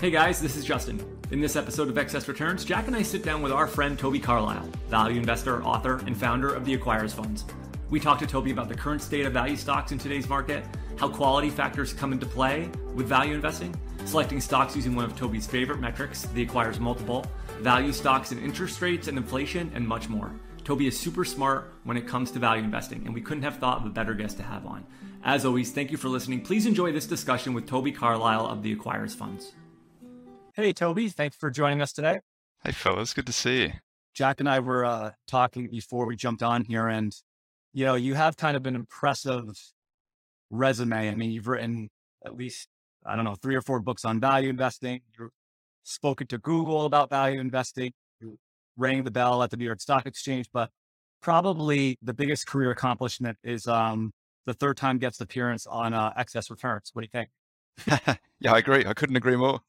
[0.00, 1.04] Hey guys, this is Justin.
[1.32, 4.20] In this episode of Excess Returns, Jack and I sit down with our friend Toby
[4.20, 7.44] Carlisle, value investor, author, and founder of the Acquirers Funds.
[7.90, 10.64] We talk to Toby about the current state of value stocks in today's market,
[10.98, 15.48] how quality factors come into play with value investing, selecting stocks using one of Toby's
[15.48, 17.26] favorite metrics, the Acquirers multiple,
[17.58, 20.30] value stocks and interest rates and inflation, and much more.
[20.62, 23.80] Toby is super smart when it comes to value investing, and we couldn't have thought
[23.80, 24.86] of a better guest to have on.
[25.24, 26.42] As always, thank you for listening.
[26.42, 29.54] Please enjoy this discussion with Toby Carlisle of the Acquirers Funds.
[30.60, 32.18] Hey, Toby, thanks for joining us today.
[32.64, 33.72] Hey, fellas, good to see you.
[34.12, 37.14] Jack and I were uh, talking before we jumped on here, and
[37.72, 39.44] you know, you have kind of an impressive
[40.50, 41.10] resume.
[41.10, 41.90] I mean, you've written
[42.26, 42.66] at least
[43.06, 44.98] I don't know three or four books on value investing.
[45.16, 45.30] You've
[45.84, 47.92] spoken to Google about value investing.
[48.20, 48.36] You
[48.76, 50.70] rang the bell at the New York Stock Exchange, but
[51.22, 54.10] probably the biggest career accomplishment is um,
[54.44, 56.90] the third time guest appearance on uh, Excess Returns.
[56.94, 57.28] What do you think?
[58.40, 58.84] yeah, I agree.
[58.86, 59.60] I couldn't agree more.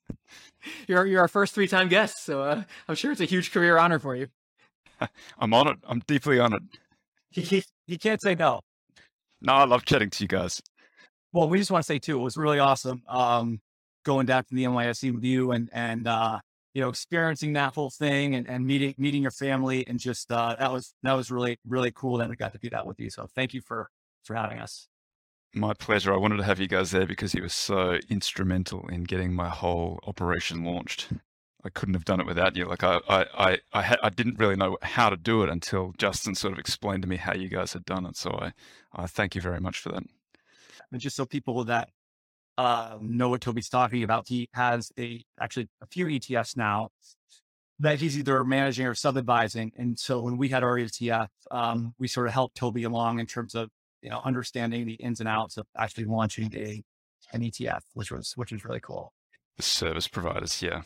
[0.88, 3.78] You're you're our first three time guest, so uh, I'm sure it's a huge career
[3.78, 4.28] honor for you.
[5.40, 5.78] I'm on it.
[5.88, 6.62] I'm deeply on it.
[7.32, 8.62] He, he, he can't say no.
[9.42, 10.62] No, I love chatting to you guys.
[11.32, 13.62] Well, we just want to say too, it was really awesome um,
[14.04, 16.40] going down to the NYSE with you and and uh,
[16.73, 20.56] you know experiencing that whole thing and, and meeting meeting your family and just uh,
[20.60, 23.10] that was that was really really cool that we got to do that with you.
[23.10, 23.90] So thank you for
[24.26, 24.89] for having us.
[25.53, 26.14] My pleasure.
[26.14, 29.50] I wanted to have you guys there because he was so instrumental in getting my
[29.50, 31.09] whole operation launched.
[31.64, 32.66] I couldn't have done it without you.
[32.66, 35.94] Like I, I, I, I, ha- I didn't really know how to do it until
[35.97, 38.16] Justin sort of explained to me how you guys had done it.
[38.16, 38.53] So I,
[38.93, 40.04] I thank you very much for that.
[40.92, 41.89] And just so people that
[42.58, 46.89] uh, know what Toby's talking about, he has a actually a few ETFs now
[47.80, 49.71] that he's either managing or sub advising.
[49.77, 53.26] And so when we had our ETF, um, we sort of helped Toby along in
[53.26, 53.70] terms of
[54.02, 56.83] you know, understanding the ins and outs of actually launching a
[57.33, 59.14] an ETF, which was which was really cool.
[59.58, 60.83] The service providers, yeah.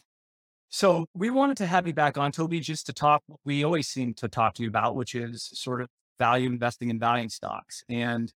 [0.70, 3.88] So we wanted to have you back on, Toby, just to talk what we always
[3.88, 7.84] seem to talk to you about, which is sort of value investing and value stocks.
[7.90, 8.34] And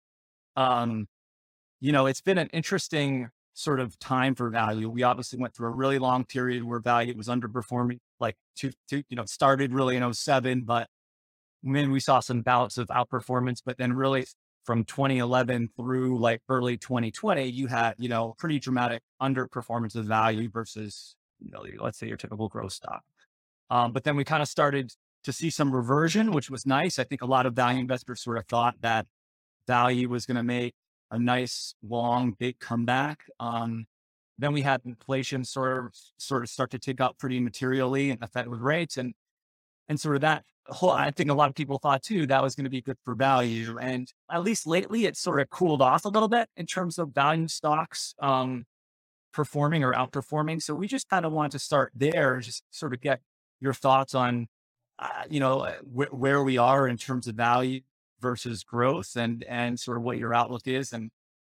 [0.56, 1.06] um,
[1.80, 4.88] you know, it's been an interesting sort of time for value.
[4.88, 9.02] We obviously went through a really long period where value was underperforming, like two, two
[9.08, 10.88] you know, started really in 07, but
[11.62, 14.26] then we saw some bouts of outperformance, but then really
[14.66, 20.50] from 2011 through like early 2020, you had, you know, pretty dramatic underperformance of value
[20.50, 23.02] versus, you know, let's say your typical growth stock.
[23.70, 24.92] Um, but then we kind of started
[25.24, 26.98] to see some reversion, which was nice.
[26.98, 29.06] I think a lot of value investors sort of thought that
[29.66, 30.74] value was going to make
[31.10, 33.20] a nice, long, big comeback.
[33.38, 33.86] Um,
[34.38, 38.20] then we had inflation sort of sort of start to tick up pretty materially and
[38.32, 39.14] Fed with rates and
[39.88, 42.54] and sort of that whole, I think a lot of people thought too that was
[42.54, 43.78] going to be good for value.
[43.78, 47.14] And at least lately, it's sort of cooled off a little bit in terms of
[47.14, 48.64] value stocks um,
[49.32, 50.62] performing or outperforming.
[50.62, 53.20] So we just kind of want to start there, just sort of get
[53.60, 54.48] your thoughts on,
[54.98, 57.80] uh, you know, uh, wh- where we are in terms of value
[58.20, 61.10] versus growth, and and sort of what your outlook is and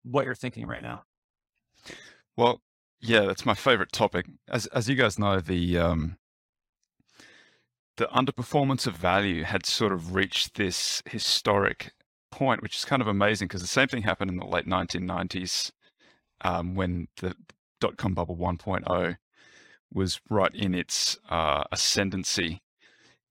[0.02, 1.04] what you're thinking right now.
[2.36, 2.60] Well,
[3.00, 4.26] yeah, that's my favorite topic.
[4.48, 6.16] As as you guys know, the um,
[7.98, 11.92] the underperformance of value had sort of reached this historic
[12.30, 15.72] point, which is kind of amazing because the same thing happened in the late 1990s
[16.42, 17.34] um, when the
[17.80, 19.16] dot com bubble 1.0
[19.92, 22.62] was right in its uh, ascendancy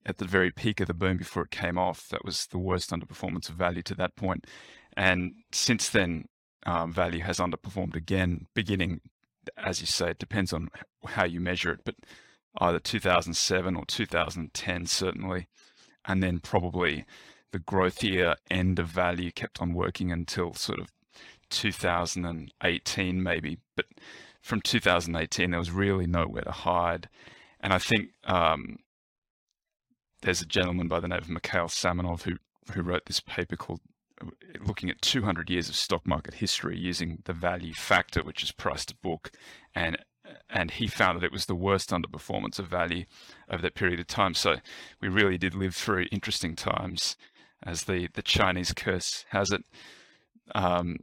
[0.06, 2.09] at the very peak of the boom before it came off.
[2.09, 4.47] That was the worst underperformance of value to that point.
[4.97, 6.25] And since then,
[6.66, 9.00] um, value has underperformed again, beginning,
[9.57, 10.67] as you say, it depends on
[11.06, 11.95] how you measure it, but
[12.59, 15.48] either 2007 or 2010, certainly.
[16.06, 17.06] And then probably
[17.51, 20.92] the growthier end of value kept on working until sort of
[21.50, 23.57] 2018, maybe.
[23.75, 23.86] But
[24.42, 27.09] from 2018, there was really nowhere to hide.
[27.59, 28.77] And I think um,
[30.21, 32.33] there's a gentleman by the name of Mikhail Samonov who,
[32.74, 33.81] who wrote this paper called
[34.21, 34.27] uh,
[34.65, 38.86] looking at 200 years of stock market history using the value factor, which is price
[38.86, 39.31] to book,
[39.75, 39.98] and
[40.50, 43.06] and he found that it was the worst underperformance of value
[43.50, 44.33] over that period of time.
[44.33, 44.56] So
[45.01, 47.15] we really did live through interesting times,
[47.63, 49.62] as the the Chinese curse has it.
[50.56, 50.97] Um,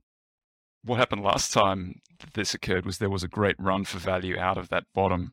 [0.82, 2.00] what happened last time
[2.34, 5.32] this occurred was there was a great run for value out of that bottom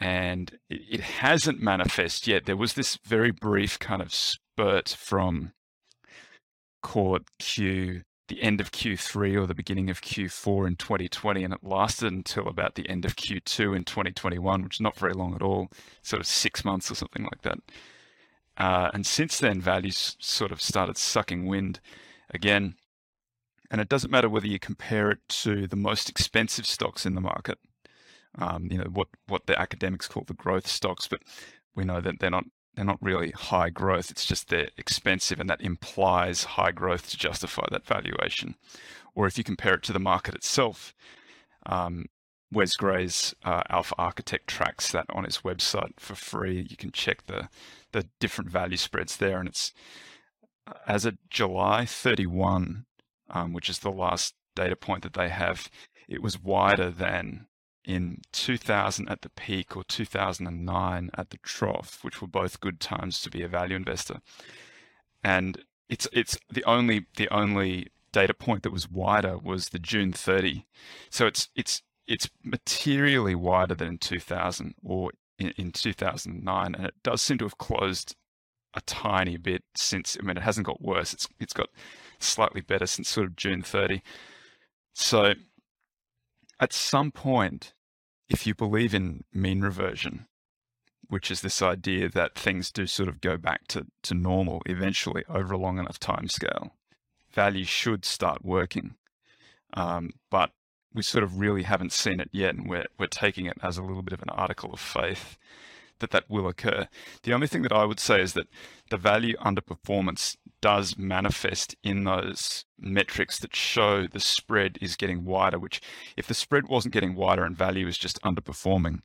[0.00, 2.46] and it, it hasn't manifest yet.
[2.46, 5.52] There was this very brief kind of spurt from
[6.82, 11.52] call it Q the end of Q3 or the beginning of Q4 in 2020, and
[11.52, 15.34] it lasted until about the end of Q2 in 2021, which is not very long
[15.34, 15.68] at all,
[16.02, 17.58] sort of six months or something like that.
[18.56, 21.80] Uh, and since then, values sort of started sucking wind
[22.32, 22.76] again.
[23.70, 27.20] And it doesn't matter whether you compare it to the most expensive stocks in the
[27.20, 27.58] market,
[28.38, 31.20] um, you know what what the academics call the growth stocks, but
[31.74, 32.44] we know that they're not
[32.80, 34.10] they're not really high growth.
[34.10, 38.54] It's just they're expensive, and that implies high growth to justify that valuation.
[39.14, 40.94] Or if you compare it to the market itself,
[41.66, 42.06] um,
[42.50, 46.66] Wes Gray's uh, Alpha Architect tracks that on his website for free.
[46.70, 47.50] You can check the
[47.92, 49.74] the different value spreads there, and it's
[50.66, 52.86] uh, as of July 31,
[53.28, 55.68] um, which is the last data point that they have,
[56.08, 57.46] it was wider than
[57.84, 63.20] in 2000 at the peak or 2009 at the trough, which were both good times
[63.20, 64.20] to be a value investor.
[65.24, 70.12] And it's it's the only the only data point that was wider was the June
[70.12, 70.66] 30.
[71.10, 76.94] So it's it's it's materially wider than in 2000 or in, in 2009, and it
[77.02, 78.16] does seem to have closed
[78.74, 80.16] a tiny bit since.
[80.20, 81.12] I mean, it hasn't got worse.
[81.12, 81.68] It's it's got
[82.18, 84.02] slightly better since sort of June 30.
[84.92, 85.34] So
[86.60, 87.72] at some point,
[88.28, 90.26] if you believe in mean reversion,
[91.08, 95.24] which is this idea that things do sort of go back to, to normal eventually
[95.28, 96.74] over a long enough time scale,
[97.32, 98.94] value should start working.
[99.74, 100.50] Um, but
[100.92, 103.82] we sort of really haven't seen it yet, and we're, we're taking it as a
[103.82, 105.38] little bit of an article of faith
[106.00, 106.88] that that will occur.
[107.22, 108.48] The only thing that I would say is that
[108.90, 115.58] the value underperformance does manifest in those metrics that show the spread is getting wider,
[115.58, 115.80] which
[116.16, 119.00] if the spread wasn't getting wider and value is just underperforming,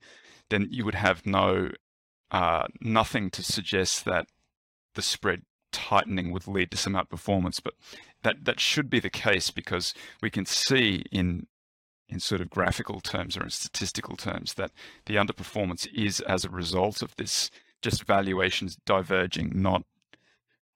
[0.49, 1.69] then you would have no
[2.31, 4.27] uh, nothing to suggest that
[4.95, 7.61] the spread tightening would lead to some outperformance.
[7.63, 7.75] But
[8.23, 11.47] that that should be the case because we can see in
[12.07, 14.71] in sort of graphical terms or in statistical terms that
[15.05, 17.49] the underperformance is as a result of this
[17.81, 19.83] just valuations diverging, not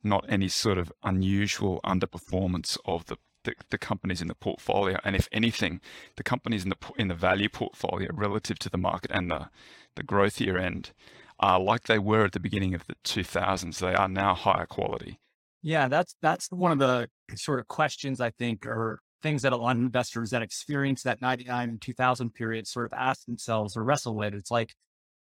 [0.04, 4.98] not any sort of unusual underperformance of the, the, the, companies in the portfolio.
[5.04, 5.82] And if anything,
[6.16, 9.50] the companies in the in the value portfolio relative to the market and the
[9.96, 10.92] the growthier end
[11.40, 13.80] are like they were at the beginning of the 2000s.
[13.80, 15.20] They are now higher quality.
[15.62, 19.58] Yeah, that's that's one of the sort of questions I think or things that a
[19.58, 23.84] lot of investors that experience that 99 and 2000 period sort of ask themselves or
[23.84, 24.34] wrestle with.
[24.34, 24.74] It's like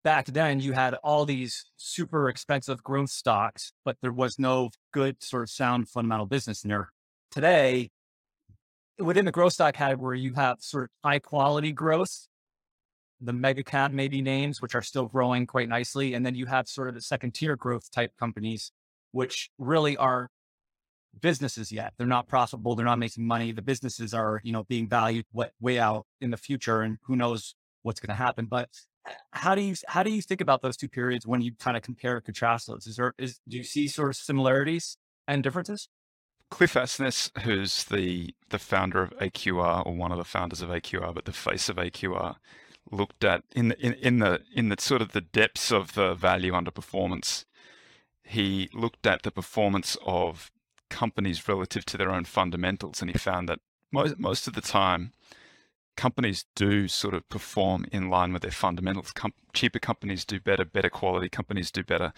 [0.04, 5.22] back then you had all these super expensive growth stocks, but there was no good
[5.24, 6.90] sort of sound fundamental business in there.
[7.32, 7.90] Today,
[8.98, 12.28] within the growth stock category, you have sort of high quality growth,
[13.22, 16.14] the mega cap maybe names, which are still growing quite nicely.
[16.14, 18.72] And then you have sort of the second tier growth type companies,
[19.12, 20.30] which really are
[21.22, 21.94] businesses yet.
[21.98, 22.76] They're not profitable.
[22.76, 23.52] They're not making money.
[23.52, 25.26] The businesses are, you know, being valued
[25.60, 28.46] way out in the future and who knows what's going to happen.
[28.46, 28.70] But
[29.32, 31.84] how do you, how do you think about those two periods when you kind of
[31.84, 32.88] compare and contrast those?
[32.88, 34.98] Is there, is, do you see sort of similarities
[35.28, 35.90] and differences?
[36.50, 41.14] Cliff Asness, who's the, the founder of AQR or one of the founders of AQR,
[41.14, 42.36] but the face of AQR,
[42.92, 46.16] looked at in the, in, in the, in the sort of the depths of the
[46.16, 47.46] value underperformance
[48.30, 50.52] he looked at the performance of
[50.90, 53.60] companies relative to their own fundamentals, and he found that
[53.92, 55.14] most most of the time,
[55.96, 59.12] companies do sort of perform in line with their fundamentals.
[59.12, 62.14] Com- cheaper companies do better, better quality companies do better.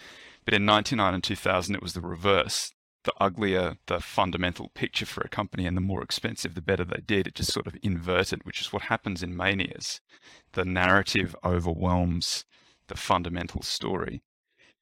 [0.45, 2.73] But in 99 and 2000, it was the reverse.
[3.03, 7.01] The uglier the fundamental picture for a company and the more expensive, the better they
[7.03, 7.25] did.
[7.25, 10.01] It just sort of inverted, which is what happens in manias.
[10.51, 12.45] The narrative overwhelms
[12.87, 14.21] the fundamental story.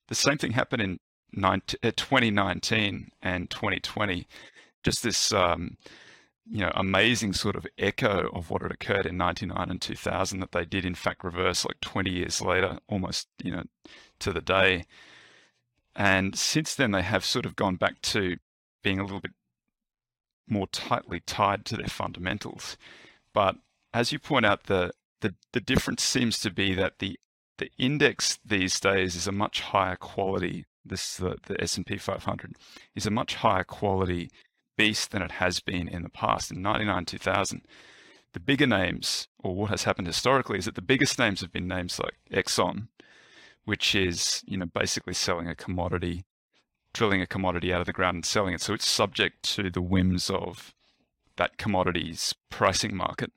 [0.10, 1.00] The same thing happened in
[1.36, 4.27] 2019 uh, and 2020,
[4.84, 5.77] just this um,
[6.50, 10.51] you know amazing sort of echo of what had occurred in 99 and 2000 that
[10.51, 13.63] they did in fact reverse like 20 years later, almost you know
[14.20, 14.86] to the day.
[15.96, 18.38] And since then, they have sort of gone back to
[18.84, 19.34] being a little bit
[20.48, 22.77] more tightly tied to their fundamentals.
[23.34, 23.58] But
[23.94, 24.91] as you point out, the
[25.22, 27.20] the, the difference seems to be that the
[27.58, 32.56] the index these days is a much higher quality this the, the S&P 500
[32.96, 34.32] is a much higher quality
[34.80, 36.52] beast than it has been in the past.
[36.52, 37.62] In 99 2000,
[38.32, 41.68] the bigger names, or what has happened historically, is that the biggest names have been
[41.68, 42.88] names like Exxon,
[43.66, 46.24] which is you know basically selling a commodity,
[46.94, 48.62] drilling a commodity out of the ground and selling it.
[48.62, 50.74] So it's subject to the whims of
[51.36, 53.34] that commodities pricing market.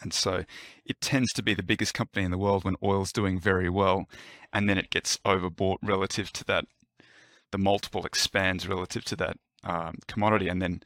[0.00, 0.44] And so
[0.86, 4.06] it tends to be the biggest company in the world when oil's doing very well,
[4.54, 6.64] and then it gets overbought relative to that.
[7.52, 10.82] The multiple expands relative to that um, commodity, and then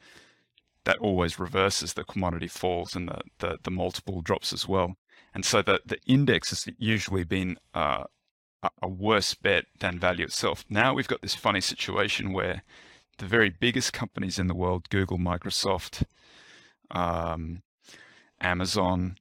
[0.83, 1.93] that always reverses.
[1.93, 4.95] The commodity falls, and the, the, the multiple drops as well.
[5.33, 8.03] And so the, the index has usually been uh,
[8.81, 10.65] a worse bet than value itself.
[10.69, 12.63] Now we've got this funny situation where
[13.17, 16.03] the very biggest companies in the world, Google, Microsoft,
[16.89, 17.61] um,
[18.41, 19.17] Amazon,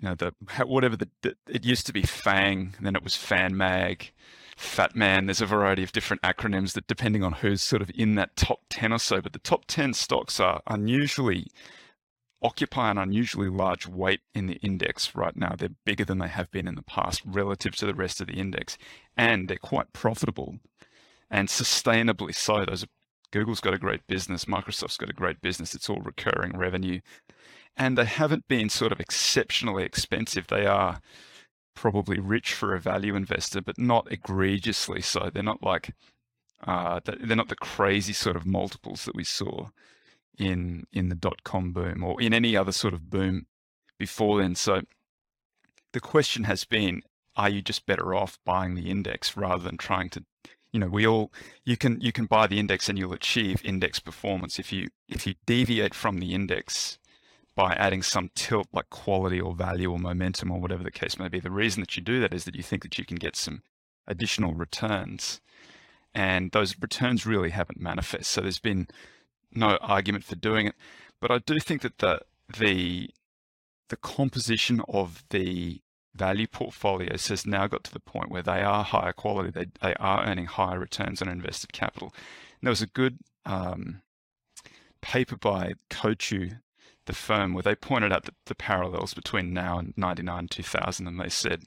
[0.00, 0.34] you know, the
[0.64, 1.08] whatever the,
[1.48, 4.10] it used to be FANG, then it was FanMag,
[4.58, 5.26] Fatman.
[5.26, 8.60] There's a variety of different acronyms that depending on who's sort of in that top
[8.70, 11.46] 10 or so, but the top 10 stocks are unusually
[12.42, 15.54] occupy an unusually large weight in the index right now.
[15.56, 18.34] They're bigger than they have been in the past relative to the rest of the
[18.34, 18.78] index,
[19.16, 20.58] and they're quite profitable
[21.30, 22.64] and sustainably so.
[22.64, 22.88] Those are,
[23.32, 25.74] Google's got a great business, Microsoft's got a great business.
[25.74, 27.00] It's all recurring revenue,
[27.76, 30.46] and they haven't been sort of exceptionally expensive.
[30.46, 31.00] They are
[31.78, 35.30] probably rich for a value investor, but not egregiously so.
[35.32, 35.94] They're not like
[36.66, 39.68] uh, they're not the crazy sort of multiples that we saw
[40.36, 43.46] in in the dot com boom or in any other sort of boom
[43.96, 44.56] before then.
[44.56, 44.82] So
[45.92, 47.02] the question has been,
[47.36, 50.24] are you just better off buying the index rather than trying to
[50.72, 51.32] you know we all
[51.64, 55.26] you can you can buy the index and you'll achieve index performance if you if
[55.26, 56.98] you deviate from the index
[57.58, 61.28] by adding some tilt like quality or value or momentum or whatever the case may
[61.28, 63.34] be the reason that you do that is that you think that you can get
[63.34, 63.62] some
[64.06, 65.40] additional returns
[66.14, 68.86] and those returns really haven't manifest so there's been
[69.52, 70.74] no argument for doing it.
[71.20, 72.20] But I do think that the
[72.58, 73.10] the
[73.88, 75.80] the composition of the
[76.14, 79.50] value portfolios has now got to the point where they are higher quality.
[79.50, 82.08] They they are earning higher returns on invested capital.
[82.60, 84.02] And there was a good um,
[85.00, 86.58] paper by Coatue,
[87.08, 91.18] the firm, where they pointed out the, the parallels between now and 99 2000, and
[91.18, 91.64] they said.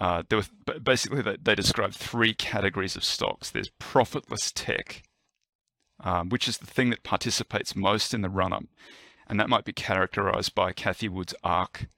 [0.00, 0.48] Uh, there was
[0.80, 3.50] basically they, they described three categories of stocks.
[3.50, 5.02] There's profitless tech,
[5.98, 8.62] um, which is the thing that participates most in the run up.
[9.26, 11.88] And that might be characterized by Cathie Wood's ARK.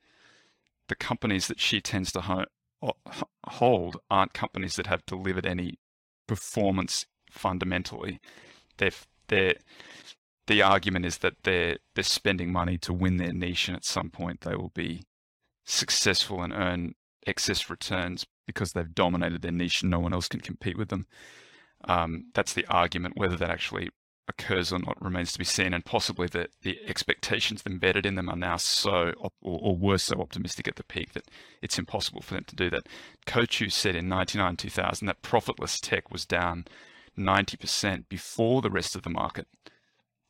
[0.89, 2.47] The companies that she tends to ho-
[3.47, 5.79] hold aren't companies that have delivered any
[6.27, 8.19] performance fundamentally.
[8.79, 8.93] They're,
[9.29, 9.55] they're,
[10.47, 14.11] the argument is that they're, they're spending money to win their niche, and at some
[14.11, 15.03] point they will be
[15.65, 16.95] successful and earn
[17.27, 21.07] excess returns because they've dominated their niche and no one else can compete with them.
[21.85, 23.15] Um, that's the argument.
[23.17, 23.91] Whether that actually
[24.29, 28.29] occurs or not remains to be seen, and possibly the, the expectations embedded in them
[28.29, 31.29] are now so, or, or were so optimistic at the peak that
[31.63, 32.87] it's impossible for them to do that.
[33.27, 36.65] Coatue said in 99 2000 that profitless tech was down
[37.19, 39.47] 90% before the rest of the market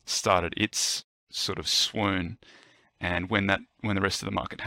[0.05, 2.37] started its sort of swoon.
[2.99, 4.61] And when that when the rest of the market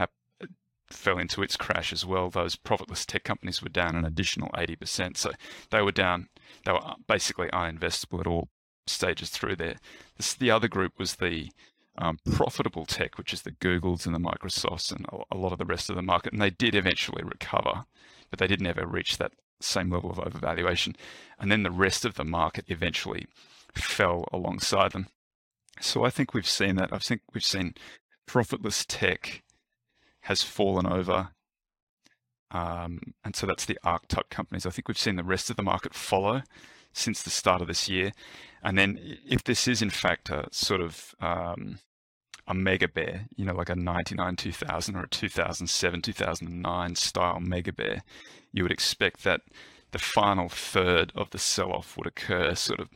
[0.90, 2.30] fell into its crash as well.
[2.30, 5.16] Those profitless tech companies were down an additional 80%.
[5.16, 5.32] So
[5.70, 6.28] they were down,
[6.64, 8.48] they were basically uninvestable at all
[8.86, 9.76] stages through there.
[10.16, 11.50] This, the other group was the
[11.96, 15.64] um, profitable tech, which is the Googles and the Microsofts and a lot of the
[15.64, 16.32] rest of the market.
[16.32, 17.84] And they did eventually recover,
[18.30, 20.96] but they didn't ever reach that same level of overvaluation.
[21.38, 23.26] And then the rest of the market eventually
[23.74, 25.08] fell alongside them.
[25.80, 26.92] So I think we've seen that.
[26.92, 27.74] I think we've seen
[28.26, 29.42] profitless tech
[30.22, 31.30] has fallen over.
[32.50, 34.64] Um, and so that's the ARK type companies.
[34.64, 36.42] I think we've seen the rest of the market follow
[36.92, 38.12] since the start of this year.
[38.62, 41.78] And then if this is in fact a sort of um,
[42.46, 47.72] a mega bear, you know, like a 99 2000 or a 2007 2009 style mega
[47.72, 48.02] bear,
[48.52, 49.40] you would expect that
[49.90, 52.88] the final third of the sell off would occur sort of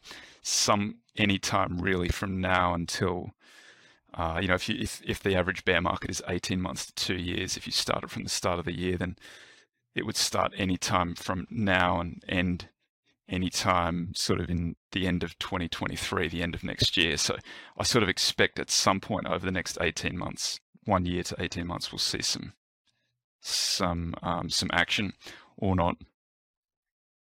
[0.49, 3.33] some any time really from now until
[4.15, 6.95] uh, you know, if, you, if if the average bear market is 18 months to
[6.95, 9.17] two years, if you started from the start of the year, then
[9.95, 12.69] it would start any time from now and end
[13.29, 17.19] any time sort of in the end of 2023, the end of next year.
[17.19, 17.37] So
[17.77, 21.37] I sort of expect at some point over the next 18 months, one year to
[21.39, 22.55] 18 months, we'll see some
[23.41, 25.13] some um, some action
[25.57, 25.97] or not.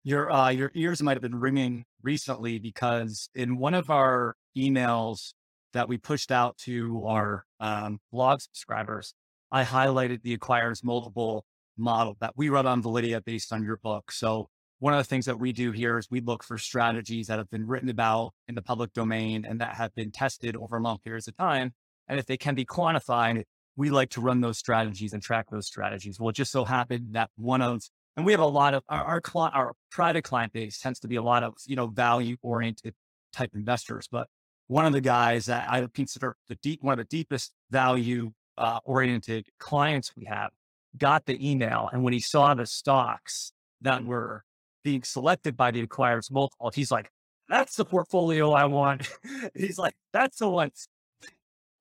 [0.04, 5.34] Your uh, your ears might have been ringing recently because in one of our emails
[5.74, 9.12] that we pushed out to our um, blog subscribers,
[9.52, 11.44] I highlighted the acquirers multiple
[11.76, 14.10] model that we run on Validea based on your book.
[14.10, 14.48] So
[14.78, 17.50] one of the things that we do here is we look for strategies that have
[17.50, 21.28] been written about in the public domain and that have been tested over long periods
[21.28, 21.74] of time.
[22.08, 23.42] And if they can be quantified,
[23.76, 26.18] we like to run those strategies and track those strategies.
[26.18, 27.82] Well, it just so happened that one of,
[28.18, 31.14] and we have a lot of our, our, our private client base tends to be
[31.14, 32.92] a lot of, you know, value oriented
[33.32, 34.26] type investors, but
[34.66, 38.80] one of the guys that I consider the deep, one of the deepest value uh,
[38.84, 40.50] oriented clients we have
[40.96, 41.88] got the email.
[41.92, 44.42] And when he saw the stocks that were
[44.82, 47.12] being selected by the acquirers multiple, he's like,
[47.48, 49.08] that's the portfolio I want.
[49.54, 50.72] he's like, that's the one.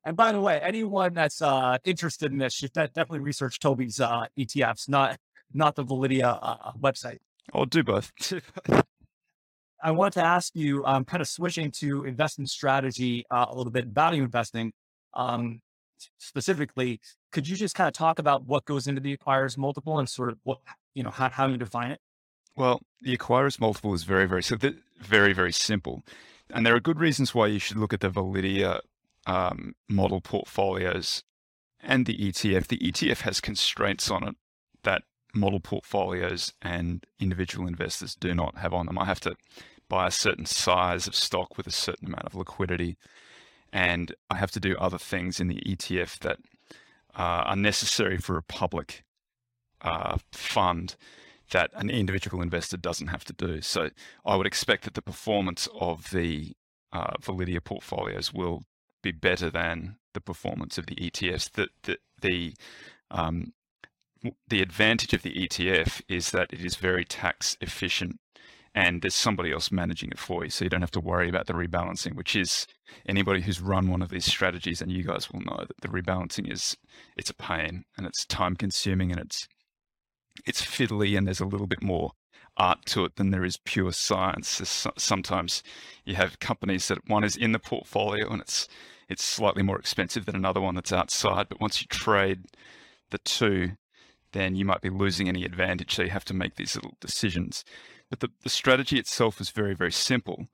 [0.05, 4.27] And by the way, anyone that's uh, interested in this should definitely research Toby's uh,
[4.37, 5.17] ETFs, not
[5.53, 7.17] not the Validea uh, website.
[7.53, 8.11] I'll do both.
[9.83, 13.71] I want to ask you, um, kind of switching to investment strategy uh, a little
[13.71, 14.73] bit, value investing.
[15.13, 15.61] Um,
[16.17, 16.99] specifically,
[17.31, 20.29] could you just kind of talk about what goes into the acquirer's multiple and sort
[20.29, 20.59] of what,
[20.93, 21.99] you know, how, how you define it?
[22.55, 24.57] Well, the acquirer's multiple is very, very, so
[24.99, 26.03] very, very simple.
[26.49, 28.79] And there are good reasons why you should look at the Validea
[29.27, 31.23] um, model portfolios
[31.81, 32.67] and the ETF.
[32.67, 34.35] The ETF has constraints on it
[34.83, 38.97] that model portfolios and individual investors do not have on them.
[38.97, 39.35] I have to
[39.89, 42.97] buy a certain size of stock with a certain amount of liquidity,
[43.71, 46.39] and I have to do other things in the ETF that
[47.17, 49.03] uh, are necessary for a public
[49.81, 50.95] uh, fund
[51.51, 53.61] that an individual investor doesn't have to do.
[53.61, 53.89] So
[54.25, 56.53] I would expect that the performance of the
[56.91, 58.63] uh, Validea portfolios will
[59.01, 61.51] be better than the performance of the ETFs.
[61.51, 62.53] The the, the
[63.11, 63.53] um,
[64.47, 68.19] the advantage of the ETF is that it is very tax efficient
[68.73, 70.51] and there's somebody else managing it for you.
[70.51, 72.67] So you don't have to worry about the rebalancing, which is
[73.07, 76.51] anybody who's run one of these strategies and you guys will know that the rebalancing
[76.51, 76.77] is
[77.15, 79.47] it's a pain and it's time consuming and it's
[80.45, 82.11] it's fiddly and there's a little bit more
[82.57, 84.61] art to it than there is pure science.
[84.97, 85.63] sometimes
[86.05, 88.67] you have companies that one is in the portfolio and it's
[89.09, 92.43] it's slightly more expensive than another one that's outside, but once you trade
[93.09, 93.71] the two,
[94.33, 95.95] then you might be losing any advantage.
[95.95, 97.63] So you have to make these little decisions.
[98.09, 100.47] But the, the strategy itself is very, very simple.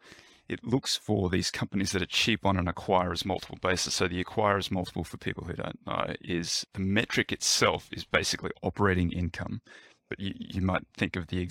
[0.49, 3.95] It looks for these companies that are cheap on an acquirer's multiple basis.
[3.95, 8.51] So the acquirer's multiple, for people who don't know, is the metric itself is basically
[8.61, 9.61] operating income.
[10.09, 11.49] But you, you might think of the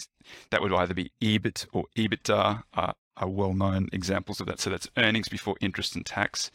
[0.50, 4.60] that would either be EBIT or EBITDA are, are well-known examples of that.
[4.60, 6.50] So that's earnings before interest and tax,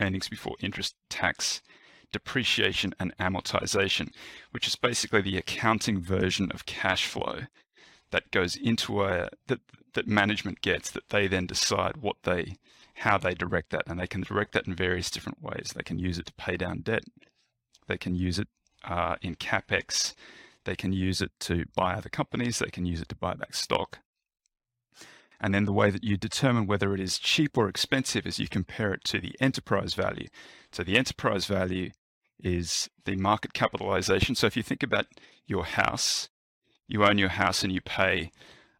[0.00, 1.60] earnings before interest, tax,
[2.12, 4.12] depreciation and amortization,
[4.50, 7.42] which is basically the accounting version of cash flow
[8.10, 9.60] that goes into a that
[9.94, 12.56] that management gets that they then decide what they
[12.94, 13.82] how they direct that.
[13.86, 15.72] And they can direct that in various different ways.
[15.74, 17.04] They can use it to pay down debt.
[17.88, 18.48] They can use it
[18.84, 20.14] uh, in capex.
[20.64, 22.58] They can use it to buy other companies.
[22.58, 23.98] They can use it to buy back stock.
[25.40, 28.46] And then the way that you determine whether it is cheap or expensive is you
[28.46, 30.28] compare it to the enterprise value.
[30.70, 31.90] So the enterprise value
[32.42, 34.34] is the market capitalization.
[34.34, 35.06] So if you think about
[35.46, 36.28] your house,
[36.88, 38.30] you own your house and you pay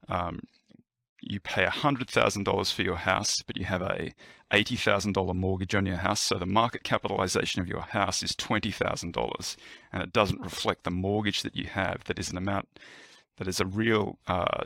[0.09, 0.41] um,
[1.23, 4.13] you pay $100,000 for your house, but you have a
[4.51, 6.21] $80,000 mortgage on your house.
[6.21, 9.57] So the market capitalization of your house is $20,000
[9.93, 12.05] and it doesn't reflect the mortgage that you have.
[12.05, 12.69] That is an amount
[13.39, 14.65] that is a real uh,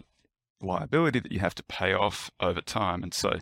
[0.61, 3.03] liability that you have to pay off over time.
[3.03, 3.39] And so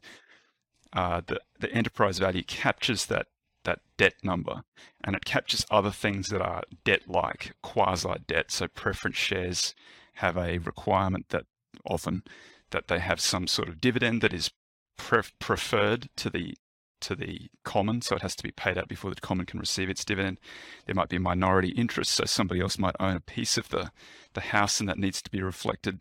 [0.93, 3.27] uh, the, the enterprise value captures that
[3.65, 4.63] that debt number.
[5.03, 9.75] And it captures other things that are debt like quasi debt so preference shares
[10.15, 11.45] have a requirement that
[11.85, 12.23] often
[12.71, 14.51] that they have some sort of dividend that is
[14.97, 16.55] preferred to the
[17.01, 18.01] to the common.
[18.01, 20.41] So it has to be paid out before the common can receive its dividend.
[20.87, 23.91] There might be minority interest so somebody else might own a piece of the
[24.33, 26.01] the house and that needs to be reflected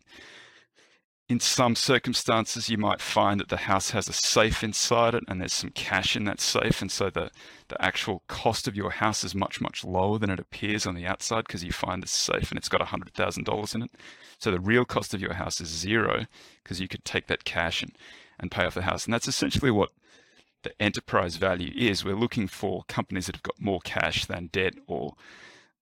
[1.26, 5.40] in some circumstances, you might find that the house has a safe inside it and
[5.40, 6.82] there's some cash in that safe.
[6.82, 7.30] And so the,
[7.68, 11.06] the actual cost of your house is much, much lower than it appears on the
[11.06, 13.90] outside because you find this safe and it's got $100,000 in it.
[14.38, 16.26] So the real cost of your house is zero
[16.62, 17.92] because you could take that cash and,
[18.38, 19.06] and pay off the house.
[19.06, 19.92] And that's essentially what
[20.62, 22.04] the enterprise value is.
[22.04, 25.14] We're looking for companies that have got more cash than debt or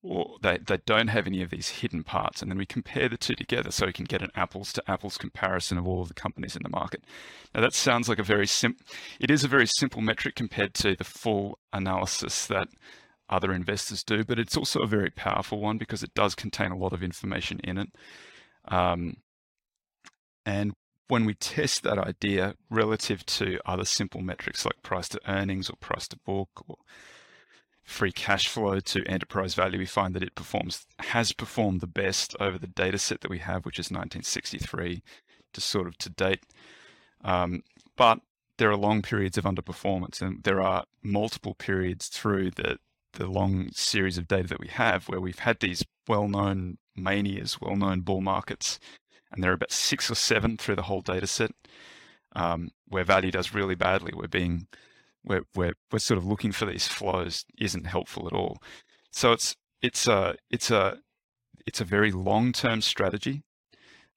[0.03, 2.43] or they, they don't have any of these hidden parts.
[2.43, 5.17] And then we compare the two together so we can get an apples to apples
[5.17, 7.05] comparison of all of the companies in the market.
[7.55, 8.85] Now that sounds like a very simple,
[9.21, 12.69] it is a very simple metric compared to the full analysis that
[13.29, 16.77] other investors do, but it's also a very powerful one because it does contain a
[16.77, 17.89] lot of information in it.
[18.67, 19.17] Um,
[20.45, 20.73] and
[21.09, 25.77] when we test that idea relative to other simple metrics like price to earnings or
[25.77, 26.77] price to book or
[27.85, 32.37] free cash flow to enterprise value, we find that it performs has performed the best
[32.41, 35.03] over the data set that we have, which is 1963
[35.53, 36.45] to sort of to date.
[37.25, 37.63] Um,
[37.97, 38.21] but
[38.59, 42.79] there are long periods of underperformance, and there are multiple periods through the
[43.15, 48.01] the long series of data that we have where we've had these well-known manias, well-known
[48.01, 48.81] bull markets,
[49.31, 51.51] and there are about six or seven through the whole data set
[52.35, 54.13] um, where value does really badly.
[54.15, 54.67] We're being
[55.25, 58.59] we're, we're, we're sort of looking for these flows isn't helpful at all.
[59.11, 60.99] So it's it's a it's a
[61.67, 63.43] it's a very long term strategy,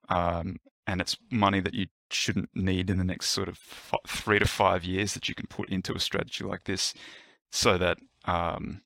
[0.10, 3.60] um, and it's money that you shouldn't need in the next sort of
[4.08, 6.94] three to five years that you can put into a strategy like this,
[7.52, 8.82] so that um,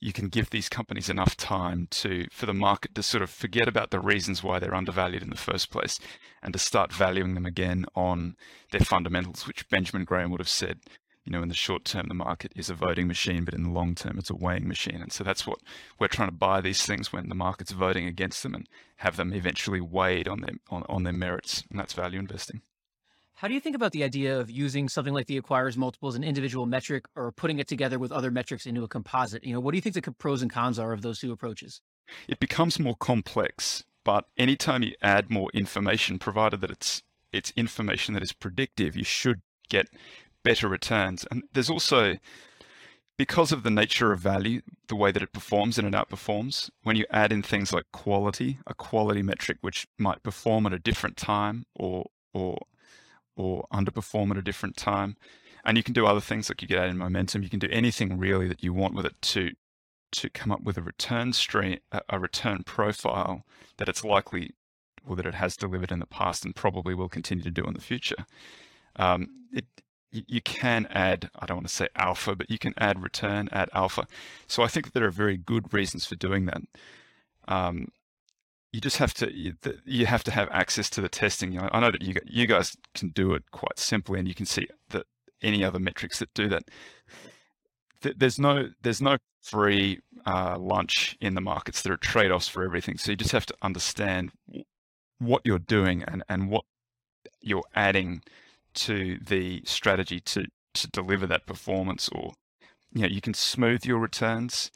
[0.00, 3.68] you can give these companies enough time to for the market to sort of forget
[3.68, 5.98] about the reasons why they're undervalued in the first place
[6.42, 8.36] and to start valuing them again on
[8.72, 10.80] their fundamentals, which Benjamin Graham would have said
[11.24, 13.70] you know, in the short term, the market is a voting machine, but in the
[13.70, 15.00] long term, it's a weighing machine.
[15.02, 15.58] And so that's what
[15.98, 19.32] we're trying to buy these things when the market's voting against them and have them
[19.32, 21.64] eventually weighed on their, on, on their merits.
[21.70, 22.62] And that's value investing.
[23.34, 26.14] How do you think about the idea of using something like the acquirers multiple as
[26.14, 29.44] an individual metric or putting it together with other metrics into a composite?
[29.44, 31.80] You know, what do you think the pros and cons are of those two approaches?
[32.28, 37.02] It becomes more complex, but anytime you add more information, provided that it's
[37.32, 39.88] it's information that is predictive, you should get
[40.42, 41.26] better returns.
[41.30, 42.16] And there's also,
[43.16, 46.96] because of the nature of value, the way that it performs and it outperforms, when
[46.96, 51.16] you add in things like quality, a quality metric which might perform at a different
[51.16, 52.58] time or or
[53.36, 55.16] or underperform at a different time.
[55.64, 57.42] And you can do other things like you get add in momentum.
[57.42, 59.52] You can do anything really that you want with it to
[60.12, 63.44] to come up with a return stream, a return profile
[63.76, 64.54] that it's likely
[65.06, 67.74] or that it has delivered in the past and probably will continue to do in
[67.74, 68.26] the future.
[68.96, 69.66] Um, it
[70.12, 73.68] you can add, I don't want to say alpha, but you can add return, add
[73.72, 74.06] alpha.
[74.46, 76.62] So I think there are very good reasons for doing that.
[77.46, 77.88] Um,
[78.72, 79.32] you just have to
[79.84, 81.58] you have to have access to the testing.
[81.58, 84.68] I know that you you guys can do it quite simply, and you can see
[84.90, 85.06] that
[85.42, 86.62] any other metrics that do that.
[88.00, 91.82] There's no there's no free uh, lunch in the markets.
[91.82, 92.96] There are trade offs for everything.
[92.96, 94.30] So you just have to understand
[95.18, 96.64] what you're doing and and what
[97.40, 98.22] you're adding
[98.74, 102.32] to the strategy to to deliver that performance or
[102.92, 104.70] you know you can smooth your returns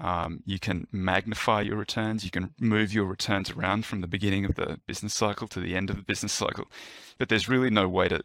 [0.00, 4.44] um, you can magnify your returns you can move your returns around from the beginning
[4.44, 6.64] of the business cycle to the end of the business cycle
[7.18, 8.20] but there's really no way to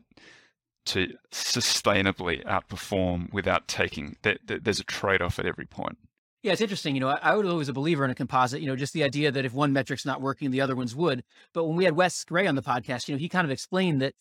[0.86, 4.38] to sustainably outperform without taking that.
[4.46, 5.98] there's a trade-off at every point
[6.46, 6.94] yeah, it's interesting.
[6.94, 9.04] You know, I, I was always a believer in a composite, you know, just the
[9.04, 11.24] idea that if one metric's not working, the other ones would.
[11.54, 14.00] But when we had Wes Gray on the podcast, you know, he kind of explained
[14.04, 14.14] that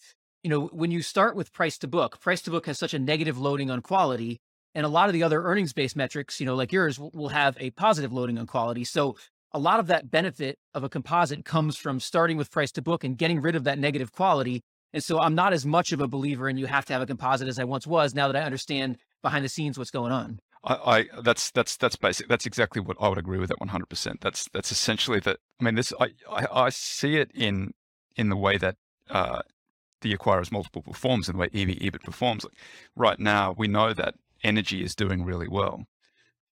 [0.44, 2.98] you know, when you start with price to book, price to book has such a
[2.98, 4.40] negative loading on quality.
[4.74, 7.56] And a lot of the other earnings based metrics, you know, like yours will have
[7.58, 8.84] a positive loading on quality.
[8.84, 9.16] So
[9.52, 13.04] a lot of that benefit of a composite comes from starting with price to book
[13.04, 14.60] and getting rid of that negative quality.
[14.92, 17.06] And so I'm not as much of a believer in you have to have a
[17.06, 20.40] composite as I once was now that I understand behind the scenes what's going on.
[20.62, 22.28] I, I that's that's that's basic.
[22.28, 23.48] That's exactly what I would agree with.
[23.48, 23.86] That 100.
[23.86, 25.38] percent That's that's essentially that.
[25.60, 27.72] I mean, this I, I, I see it in
[28.16, 28.76] in the way that
[29.10, 29.42] uh,
[30.04, 32.44] the acquirer's multiple performs and the way EV EBIT performs.
[32.44, 32.54] Like
[32.94, 34.14] right now, we know that
[34.44, 35.86] energy is doing really well,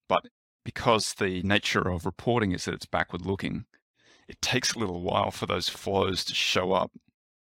[0.09, 0.25] but
[0.65, 3.67] because the nature of reporting is that it's backward looking,
[4.27, 6.91] it takes a little while for those flows to show up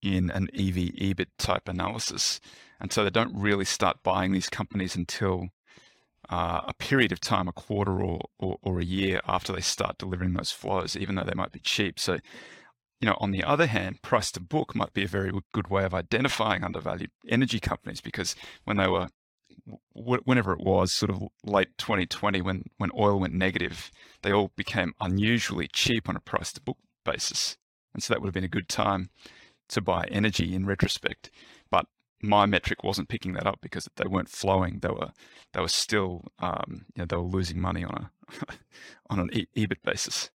[0.02, 2.40] in an EV EBIT type analysis.
[2.80, 5.48] And so they don't really start buying these companies until
[6.30, 9.98] uh, a period of time, a quarter or, or, or a year after they start
[9.98, 12.00] delivering those flows, even though they might be cheap.
[12.00, 12.20] So
[13.04, 15.84] you know, on the other hand, price to book might be a very good way
[15.84, 19.10] of identifying undervalued energy companies because when they were,
[19.94, 24.94] whenever it was, sort of late 2020, when when oil went negative, they all became
[25.02, 27.58] unusually cheap on a price to book basis,
[27.94, 29.10] and so that would have been a good time
[29.68, 31.30] to buy energy in retrospect.
[31.70, 31.88] But
[32.22, 34.80] my metric wasn't picking that up because they weren't flowing.
[34.80, 35.12] They were
[35.52, 38.12] they were still um, you know they were losing money on a
[39.10, 40.32] on an EBIT basis.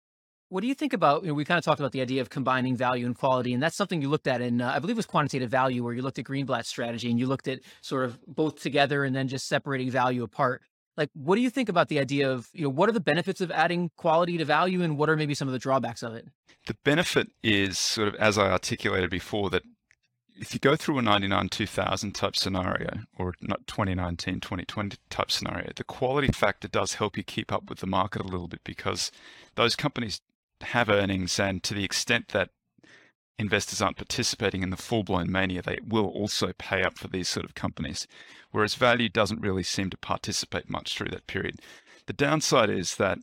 [0.51, 2.31] What do you think about, you know, we kind of talked about the idea of
[2.31, 4.97] combining value and quality, and that's something you looked at in, uh, I believe it
[4.97, 8.19] was quantitative value, where you looked at Greenblatt's strategy and you looked at sort of
[8.27, 10.63] both together and then just separating value apart.
[10.97, 13.43] Like, what do you think about the idea of, you know, what are the benefits
[13.43, 16.27] of adding quality to value and what are maybe some of the drawbacks of it?
[16.67, 19.63] The benefit is sort of, as I articulated before, that
[20.41, 25.73] if you go through a 99 2000 type scenario or not 2019 2020 type scenario
[25.75, 29.11] the quality factor does help you keep up with the market a little bit because
[29.57, 30.21] those companies
[30.63, 32.51] have earnings, and to the extent that
[33.39, 37.29] investors aren't participating in the full blown mania, they will also pay up for these
[37.29, 38.07] sort of companies.
[38.51, 41.61] Whereas value doesn't really seem to participate much through that period.
[42.07, 43.19] The downside is that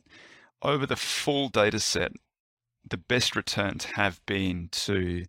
[0.62, 2.12] over the full data set,
[2.88, 5.24] the best returns have been to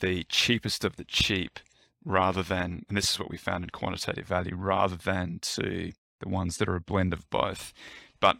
[0.00, 1.58] the cheapest of the cheap
[2.04, 6.28] rather than, and this is what we found in quantitative value, rather than to the
[6.28, 7.72] ones that are a blend of both.
[8.20, 8.38] But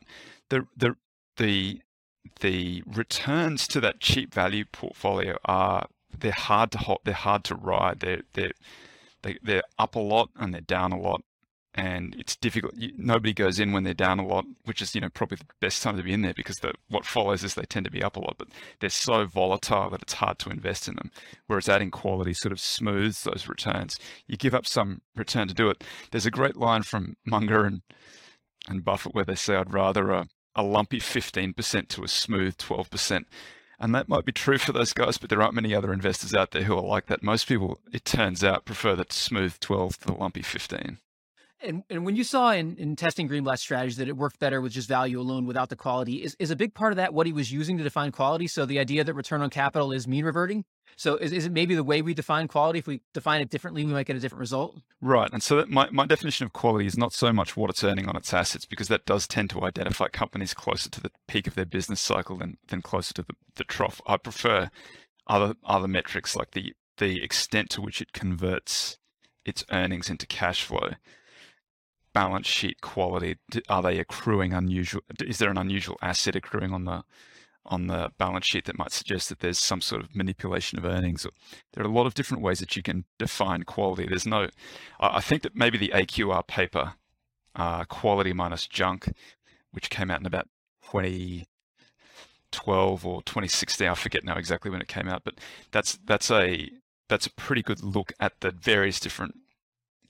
[0.48, 0.96] the the
[1.36, 1.80] the
[2.40, 5.86] the returns to that cheap value portfolio are
[6.18, 8.00] they're hard to hold, they're hard to ride.
[8.00, 8.52] They're they're
[9.22, 11.22] they, are they are up a lot and they're down a lot.
[11.74, 12.74] and it's difficult.
[12.96, 15.82] Nobody goes in when they're down a lot, which is you know probably the best
[15.82, 18.16] time to be in there because the, what follows is they tend to be up
[18.16, 18.36] a lot.
[18.38, 18.48] But
[18.80, 21.10] they're so volatile that it's hard to invest in them.
[21.46, 23.98] Whereas adding quality sort of smooths those returns.
[24.26, 25.84] You give up some return to do it.
[26.10, 27.82] There's a great line from Munger and
[28.68, 33.24] and Buffett where they say, "I'd rather a, a lumpy 15% to a smooth 12%."
[33.80, 36.50] And that might be true for those guys, but there aren't many other investors out
[36.50, 37.22] there who are like that.
[37.22, 40.98] Most people, it turns out, prefer that smooth 12 to the lumpy 15.
[41.62, 44.72] And, and when you saw in, in testing Greenblatt's strategy that it worked better with
[44.72, 47.32] just value alone without the quality, is, is a big part of that what he
[47.32, 48.46] was using to define quality?
[48.46, 50.64] So the idea that return on capital is mean reverting?
[50.96, 52.78] So is, is it maybe the way we define quality?
[52.78, 54.76] If we define it differently, we might get a different result?
[55.00, 55.30] Right.
[55.32, 58.16] And so my, my definition of quality is not so much what it's earning on
[58.16, 61.66] its assets, because that does tend to identify companies closer to the peak of their
[61.66, 64.00] business cycle than, than closer to the, the trough.
[64.06, 64.70] I prefer
[65.26, 68.98] other other metrics like the the extent to which it converts
[69.44, 70.90] its earnings into cash flow
[72.12, 73.36] balance sheet quality?
[73.68, 75.02] Are they accruing unusual?
[75.24, 77.04] Is there an unusual asset accruing on the
[77.66, 81.26] on the balance sheet that might suggest that there's some sort of manipulation of earnings?
[81.72, 84.06] There are a lot of different ways that you can define quality.
[84.06, 84.48] There's no,
[84.98, 86.94] I think that maybe the AQR paper,
[87.54, 89.12] uh, quality minus junk,
[89.72, 90.48] which came out in about
[90.90, 95.34] 2012 or 2016, I forget now exactly when it came out, but
[95.70, 96.70] that's that's a
[97.08, 99.34] that's a pretty good look at the various different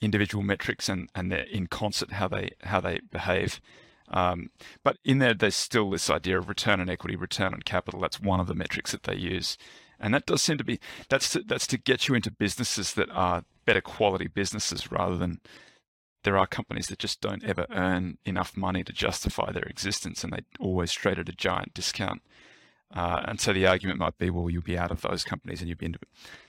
[0.00, 3.60] individual metrics and and they're in concert how they how they behave.
[4.10, 4.50] Um,
[4.82, 8.00] but in there, there's still this idea of return on equity, return on capital.
[8.00, 9.56] That's one of the metrics that they use,
[9.98, 13.10] and that does seem to be that's to, that's to get you into businesses that
[13.10, 15.40] are better quality businesses rather than
[16.24, 20.32] there are companies that just don't ever earn enough money to justify their existence, and
[20.32, 22.22] they always trade at a giant discount.
[22.92, 25.68] Uh, and so the argument might be, well, you'll be out of those companies and
[25.68, 26.00] you'll be into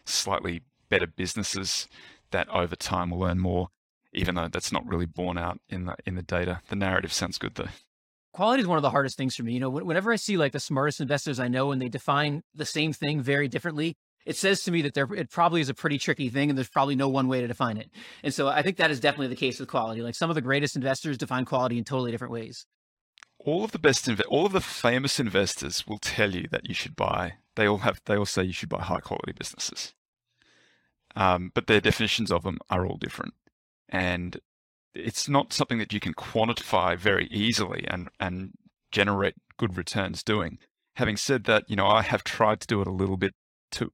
[0.05, 1.87] slightly better businesses
[2.31, 3.69] that over time will earn more,
[4.13, 6.61] even though that's not really borne out in the in the data.
[6.69, 7.69] The narrative sounds good though.
[8.33, 9.53] Quality is one of the hardest things for me.
[9.53, 12.65] You know, whenever I see like the smartest investors I know and they define the
[12.65, 15.97] same thing very differently, it says to me that there it probably is a pretty
[15.97, 17.89] tricky thing and there's probably no one way to define it.
[18.23, 20.01] And so I think that is definitely the case with quality.
[20.01, 22.65] Like some of the greatest investors define quality in totally different ways.
[23.39, 26.75] All of the best inve- all of the famous investors will tell you that you
[26.75, 27.33] should buy.
[27.55, 29.93] They all have they all say you should buy high quality businesses
[31.15, 33.33] um, but their definitions of them are all different.
[33.91, 34.39] And
[34.93, 38.51] it's not something that you can quantify very easily and, and
[38.91, 40.57] generate good returns doing.
[40.95, 43.33] Having said that, you know, I have tried to do it a little bit
[43.71, 43.91] to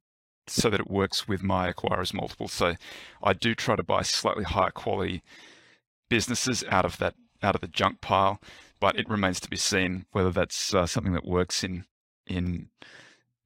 [0.48, 2.48] so that it works with my acquirers multiple.
[2.48, 2.76] So
[3.22, 5.22] I do try to buy slightly higher quality
[6.10, 8.42] businesses out of that out of the junk pile,
[8.80, 11.86] but it remains to be seen whether that's uh, something that works in
[12.26, 12.70] in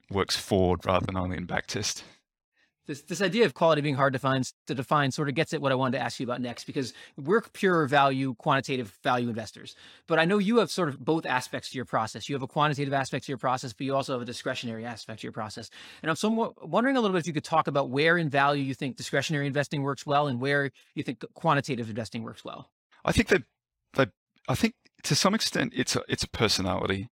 [0.09, 2.03] works forward rather than only in backtest
[2.87, 5.61] this this idea of quality being hard to find to define sort of gets at
[5.61, 9.75] what I wanted to ask you about next because we're pure value quantitative value investors.
[10.07, 12.27] But I know you have sort of both aspects to your process.
[12.27, 15.21] You have a quantitative aspect to your process but you also have a discretionary aspect
[15.21, 15.69] to your process.
[16.01, 18.63] And I'm somewhat wondering a little bit if you could talk about where in value
[18.63, 22.69] you think discretionary investing works well and where you think quantitative investing works well.
[23.05, 23.43] I think that
[23.93, 24.07] they
[24.47, 27.07] I think to some extent it's a it's a personality.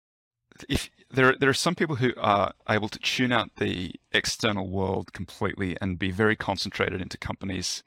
[0.70, 5.14] If there there are some people who are able to tune out the external world
[5.14, 7.84] completely and be very concentrated into companies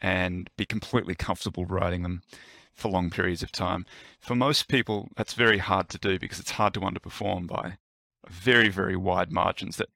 [0.00, 2.22] and be completely comfortable writing them
[2.72, 3.84] for long periods of time.
[4.20, 7.76] For most people, that's very hard to do because it's hard to underperform by
[8.28, 9.90] very, very wide margins that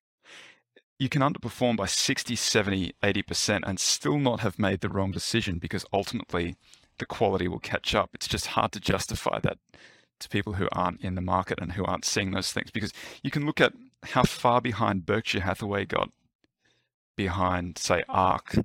[0.98, 5.58] you can underperform by 60, 70, 80% and still not have made the wrong decision
[5.58, 6.56] because ultimately
[6.98, 8.10] the quality will catch up.
[8.14, 9.58] It's just hard to justify that
[10.20, 13.30] to people who aren't in the market and who aren't seeing those things because you
[13.30, 13.72] can look at
[14.04, 16.10] how far behind Berkshire Hathaway got
[17.16, 18.56] behind, say, ARK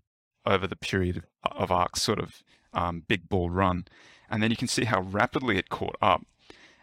[0.45, 3.85] over the period of ARK's sort of um, big bull run.
[4.29, 6.25] And then you can see how rapidly it caught up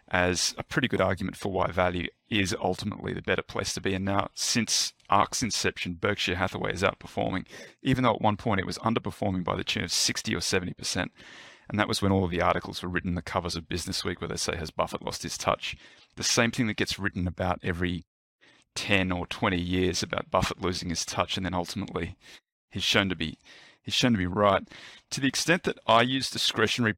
[0.09, 3.93] as a pretty good argument for why value is ultimately the better place to be.
[3.93, 7.45] And now, since ARK's inception, Berkshire Hathaway is outperforming,
[7.81, 11.09] even though at one point it was underperforming by the tune of 60 or 70%.
[11.69, 14.21] And that was when all of the articles were written, the covers of Business Week,
[14.21, 15.75] where they say, Has Buffett lost his touch?
[16.15, 18.05] The same thing that gets written about every
[18.75, 22.15] 10 or 20 years about Buffett losing his touch, and then ultimately
[22.69, 23.37] he's shown to be
[23.81, 24.63] he's shown to be right.
[25.11, 26.95] To the extent that I use discretionary,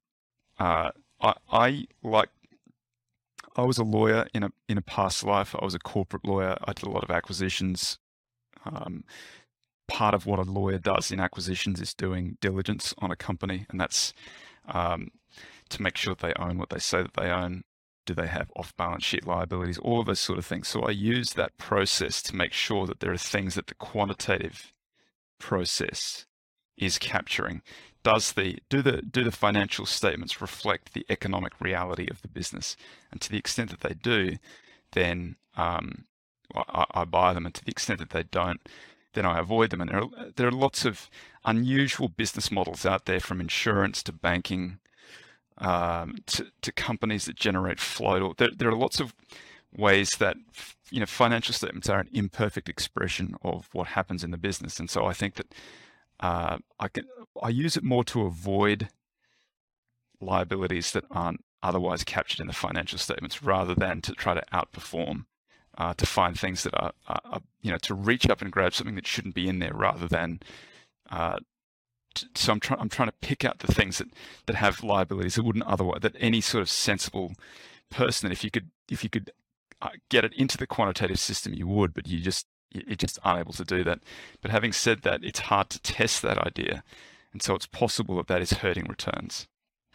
[0.59, 2.29] uh, I, I like.
[3.55, 5.55] I was a lawyer in a in a past life.
[5.57, 6.57] I was a corporate lawyer.
[6.63, 7.97] I did a lot of acquisitions.
[8.65, 9.05] Um,
[9.87, 13.79] part of what a lawyer does in acquisitions is doing diligence on a company, and
[13.79, 14.13] that's
[14.67, 15.09] um,
[15.69, 17.63] to make sure that they own what they say that they own.
[18.05, 19.77] Do they have off balance sheet liabilities?
[19.77, 20.67] All of those sort of things.
[20.67, 24.73] So I use that process to make sure that there are things that the quantitative
[25.39, 26.25] process
[26.75, 27.61] is capturing
[28.03, 32.75] does the do the do the financial statements reflect the economic reality of the business?
[33.11, 34.37] And to the extent that they do,
[34.93, 36.05] then um,
[36.55, 38.61] I, I, buy them, and to the extent that they don't,
[39.19, 39.81] then I avoid them.
[39.81, 41.09] And there are, there are lots of
[41.43, 44.79] unusual business models out there, from insurance to banking
[45.57, 48.37] um, to, to companies that generate float.
[48.37, 49.13] There, there are lots of
[49.75, 50.37] ways that
[50.89, 54.89] you know financial statements are an imperfect expression of what happens in the business, and
[54.89, 55.53] so I think that
[56.21, 57.03] uh, I can
[57.43, 58.87] I use it more to avoid
[60.21, 65.25] liabilities that aren't otherwise captured in the financial statements, rather than to try to outperform,
[65.79, 68.73] uh, to find things that are, are, are, you know to reach up and grab
[68.73, 70.39] something that shouldn't be in there, rather than
[71.09, 71.37] uh,
[72.35, 74.07] so I'm trying I'm trying to pick out the things that
[74.45, 77.33] that have liabilities that wouldn't otherwise that any sort of sensible
[77.89, 79.31] person if you could if you could
[79.81, 83.53] uh, get it into the quantitative system you would but you just you're just unable
[83.53, 83.99] to do that.
[84.41, 86.83] But having said that it's hard to test that idea
[87.31, 89.47] and so it's possible that that is hurting returns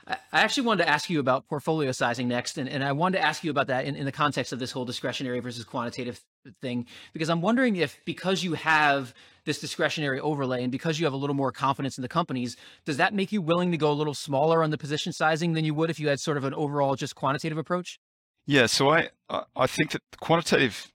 [0.07, 3.25] I actually wanted to ask you about portfolio sizing next, and, and I wanted to
[3.25, 6.21] ask you about that in, in the context of this whole discretionary versus quantitative
[6.61, 9.15] thing, because I'm wondering if because you have
[9.47, 12.99] this discretionary overlay and because you have a little more confidence in the companies, does
[12.99, 15.73] that make you willing to go a little smaller on the position sizing than you
[15.73, 17.99] would if you had sort of an overall just quantitative approach?
[18.47, 19.09] Yeah, so I
[19.57, 20.93] I think that quantitative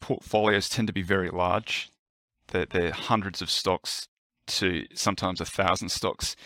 [0.00, 1.90] portfolios tend to be very large.
[2.48, 4.06] They're, they're hundreds of stocks
[4.46, 6.36] to sometimes a thousand stocks,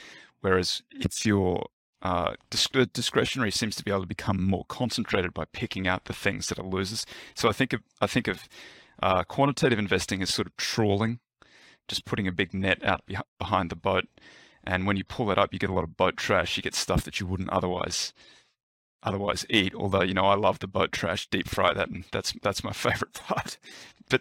[0.40, 1.66] whereas if you're
[2.05, 6.49] uh, discretionary seems to be able to become more concentrated by picking out the things
[6.49, 7.07] that are losers.
[7.35, 8.47] So I think of I think of
[9.03, 11.19] uh, quantitative investing as sort of trawling,
[11.88, 13.03] just putting a big net out
[13.38, 14.05] behind the boat,
[14.62, 16.57] and when you pull it up, you get a lot of boat trash.
[16.57, 18.12] You get stuff that you wouldn't otherwise
[19.03, 19.75] otherwise eat.
[19.75, 22.73] Although you know I love the boat trash, deep fry that, and that's that's my
[22.75, 23.57] favorite part.
[24.11, 24.21] But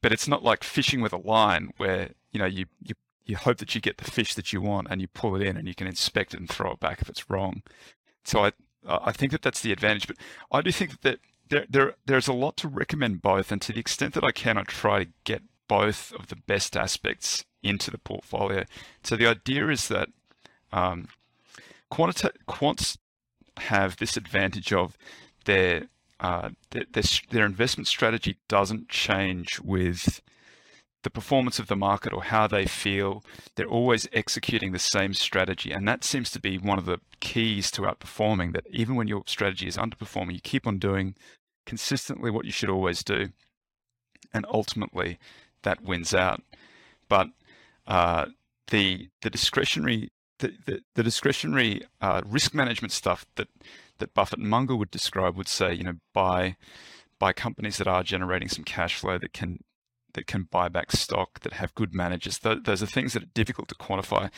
[0.00, 2.94] but it's not like fishing with a line where you know you you
[3.28, 5.56] you hope that you get the fish that you want and you pull it in
[5.56, 7.62] and you can inspect it and throw it back if it's wrong.
[8.24, 8.52] So I
[8.86, 10.06] I think that that's the advantage.
[10.06, 10.16] But
[10.50, 13.80] I do think that there, there there's a lot to recommend both, and to the
[13.80, 17.98] extent that I can, I try to get both of the best aspects into the
[17.98, 18.64] portfolio.
[19.02, 20.08] So the idea is that
[20.72, 21.08] um,
[21.92, 22.96] quantita- quants
[23.58, 24.96] have this advantage of
[25.44, 25.88] their,
[26.20, 30.22] uh, their, their their investment strategy doesn't change with
[31.04, 33.24] the performance of the market or how they feel.
[33.54, 35.70] They're always executing the same strategy.
[35.70, 39.22] And that seems to be one of the keys to outperforming that even when your
[39.26, 41.14] strategy is underperforming, you keep on doing
[41.66, 43.28] consistently what you should always do.
[44.32, 45.18] And ultimately,
[45.62, 46.42] that wins out.
[47.08, 47.28] But
[47.86, 48.26] uh,
[48.70, 53.48] the the discretionary the, the, the discretionary uh, risk management stuff that
[53.98, 56.56] that Buffett and Munger would describe would say, you know, buy
[57.18, 59.58] buy companies that are generating some cash flow that can
[60.18, 62.38] that can buy back stock, that have good managers.
[62.38, 64.30] Those are things that are difficult to quantify.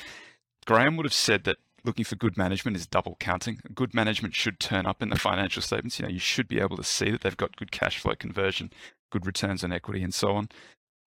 [0.66, 3.58] Graham would have said that looking for good management is double counting.
[3.74, 5.98] Good management should turn up in the financial statements.
[5.98, 8.70] You know, you should be able to see that they've got good cash flow conversion,
[9.10, 10.50] good returns on equity, and so on.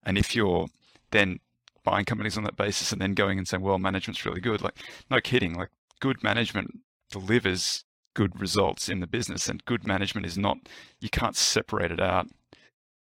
[0.03, 0.69] And if you're
[1.11, 1.41] then
[1.85, 4.79] buying companies on that basis and then going and saying, well, management's really good, like,
[5.11, 5.69] no kidding, like,
[6.01, 6.81] good management
[7.11, 10.59] delivers good results in the business, and good management is not,
[11.01, 12.29] you can't separate it out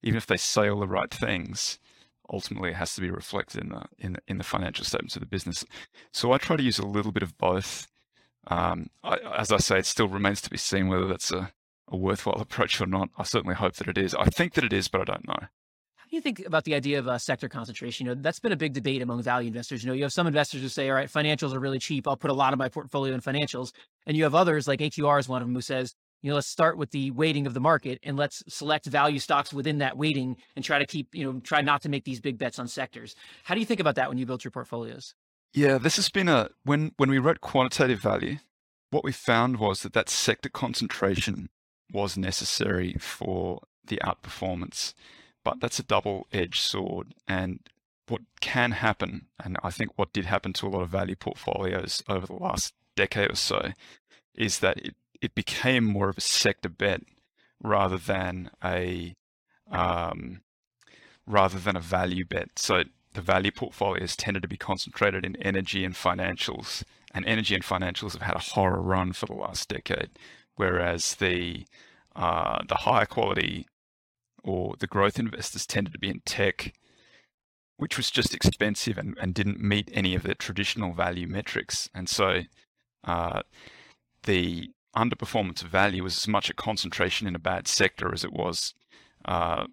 [0.04, 1.80] even if they say all the right things,
[2.32, 5.28] ultimately it has to be reflected in the in in the financial statements of the
[5.28, 5.66] business.
[6.12, 7.88] So I try to use a little bit of both.
[8.48, 11.52] Um, I, as I say, it still remains to be seen whether that's a,
[11.88, 13.10] a worthwhile approach or not.
[13.18, 14.16] I certainly hope that it is.
[14.16, 15.48] I think that it is, but I don't know.
[15.96, 18.06] How do you think about the idea of uh, sector concentration?
[18.06, 19.84] You know, that's been a big debate among value investors.
[19.84, 22.08] You know, you have some investors who say, "All right, financials are really cheap.
[22.08, 23.72] I'll put a lot of my portfolio in financials,"
[24.08, 26.47] and you have others, like AQR is one of them, who says, you know, let's
[26.47, 30.38] start with the weighting of the market and let's select value stocks within that weighting
[30.55, 33.15] and try to keep, you know, try not to make these big bets on sectors.
[33.43, 35.15] How do you think about that when you build your portfolios?
[35.53, 38.38] Yeah, this has been a when when we wrote quantitative value,
[38.91, 41.49] what we found was that that sector concentration
[41.91, 44.93] was necessary for the outperformance.
[45.43, 47.60] But that's a double-edged sword and
[48.07, 52.03] what can happen and I think what did happen to a lot of value portfolios
[52.07, 53.71] over the last decade or so
[54.36, 57.01] is that it it became more of a sector bet
[57.63, 59.13] rather than a
[59.72, 60.41] um,
[61.28, 62.57] rather than a value bet.
[62.57, 67.63] So the value portfolios tended to be concentrated in energy and financials, and energy and
[67.63, 70.09] financials have had a horror run for the last decade.
[70.55, 71.65] Whereas the
[72.15, 73.67] uh, the higher quality
[74.43, 76.74] or the growth investors tended to be in tech,
[77.78, 81.89] which was just expensive and, and didn't meet any of the traditional value metrics.
[81.93, 82.41] And so
[83.03, 83.41] uh,
[84.24, 88.34] the underperformance of value was as much a concentration in a bad sector as it
[88.34, 88.74] was
[89.26, 89.66] uh,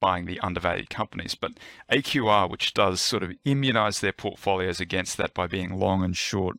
[0.00, 1.34] buying the undervalued companies.
[1.34, 1.52] But
[1.90, 6.56] AQR, which does sort of immunize their portfolios against that by being long and short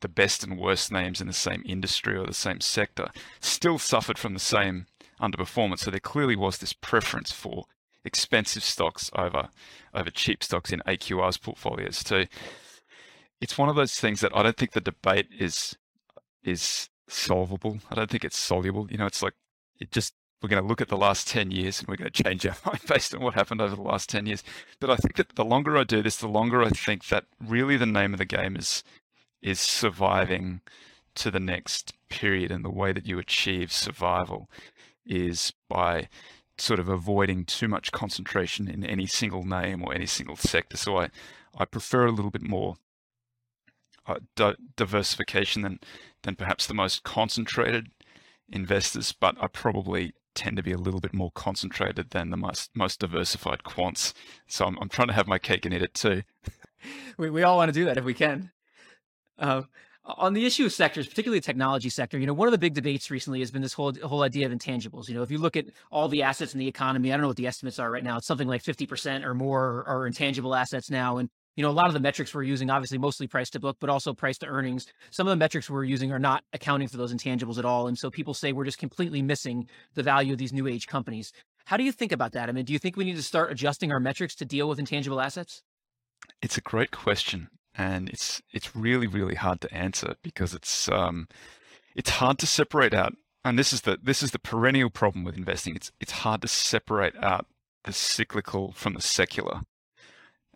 [0.00, 3.08] the best and worst names in the same industry or the same sector,
[3.40, 4.86] still suffered from the same
[5.20, 5.80] underperformance.
[5.80, 7.64] So there clearly was this preference for
[8.04, 9.48] expensive stocks over
[9.94, 12.26] over cheap stocks in AQR's portfolios too.
[13.40, 15.76] It's one of those things that I don't think the debate is
[16.42, 17.78] is solvable.
[17.90, 18.88] I don't think it's soluble.
[18.90, 19.34] You know, it's like
[19.78, 22.22] it just we're going to look at the last 10 years and we're going to
[22.22, 24.42] change our mind based on what happened over the last 10 years.
[24.80, 27.76] But I think that the longer I do this, the longer I think that really
[27.76, 28.82] the name of the game is
[29.40, 30.60] is surviving
[31.14, 34.48] to the next period and the way that you achieve survival
[35.04, 36.08] is by
[36.56, 40.76] sort of avoiding too much concentration in any single name or any single sector.
[40.76, 41.10] So I,
[41.58, 42.76] I prefer a little bit more
[44.06, 45.80] uh, di- diversification than
[46.22, 47.88] than perhaps the most concentrated
[48.48, 52.70] investors, but I probably tend to be a little bit more concentrated than the most
[52.74, 54.12] most diversified quants.
[54.46, 56.22] So I'm, I'm trying to have my cake and eat it too.
[57.18, 58.50] we we all want to do that if we can.
[59.38, 59.62] Uh,
[60.04, 62.74] on the issue of sectors, particularly the technology sector, you know, one of the big
[62.74, 65.08] debates recently has been this whole whole idea of intangibles.
[65.08, 67.28] You know, if you look at all the assets in the economy, I don't know
[67.28, 68.16] what the estimates are right now.
[68.16, 71.18] It's something like 50% or more are intangible assets now.
[71.18, 73.76] And you know, a lot of the metrics we're using, obviously mostly price to book,
[73.80, 74.86] but also price to earnings.
[75.10, 77.86] Some of the metrics we're using are not accounting for those intangibles at all.
[77.86, 81.32] And so people say we're just completely missing the value of these new age companies.
[81.66, 82.48] How do you think about that?
[82.48, 84.78] I mean, do you think we need to start adjusting our metrics to deal with
[84.78, 85.62] intangible assets?
[86.40, 87.48] It's a great question.
[87.74, 91.26] And it's it's really, really hard to answer because it's um
[91.96, 95.36] it's hard to separate out and this is the this is the perennial problem with
[95.36, 95.76] investing.
[95.76, 97.46] It's it's hard to separate out
[97.84, 99.62] the cyclical from the secular.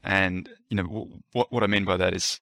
[0.07, 2.40] And you know what what I mean by that is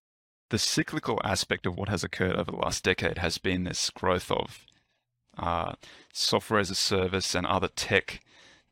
[0.51, 4.31] the cyclical aspect of what has occurred over the last decade has been this growth
[4.31, 4.67] of
[5.39, 5.73] uh,
[6.13, 8.21] software as a service and other tech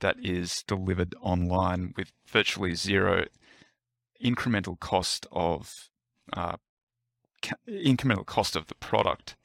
[0.01, 3.25] that is delivered online with virtually zero
[4.23, 5.89] incremental cost of
[6.35, 6.57] uh,
[7.69, 9.37] incremental cost of the product,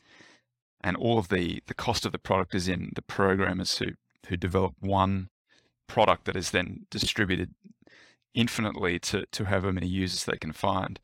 [0.82, 3.88] and all of the the cost of the product is in the programmers who
[4.28, 5.30] who develop one
[5.88, 7.56] product that is then distributed
[8.34, 11.00] infinitely to, to however many users they can find.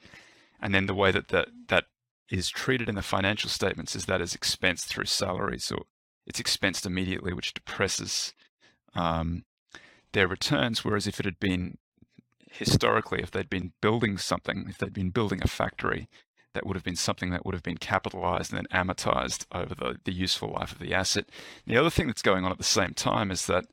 [0.62, 1.86] And then the way that, that that
[2.30, 5.84] is treated in the financial statements is that is expensed through salaries or
[6.26, 8.34] it's expensed immediately, which depresses
[8.96, 9.44] um,
[10.14, 10.86] their returns.
[10.86, 11.78] Whereas if it had been
[12.50, 16.08] historically, if they'd been building something, if they'd been building a factory,
[16.54, 19.98] that would have been something that would have been capitalized and then amortized over the,
[20.06, 21.26] the useful life of the asset.
[21.66, 23.66] The other thing that's going on at the same time is that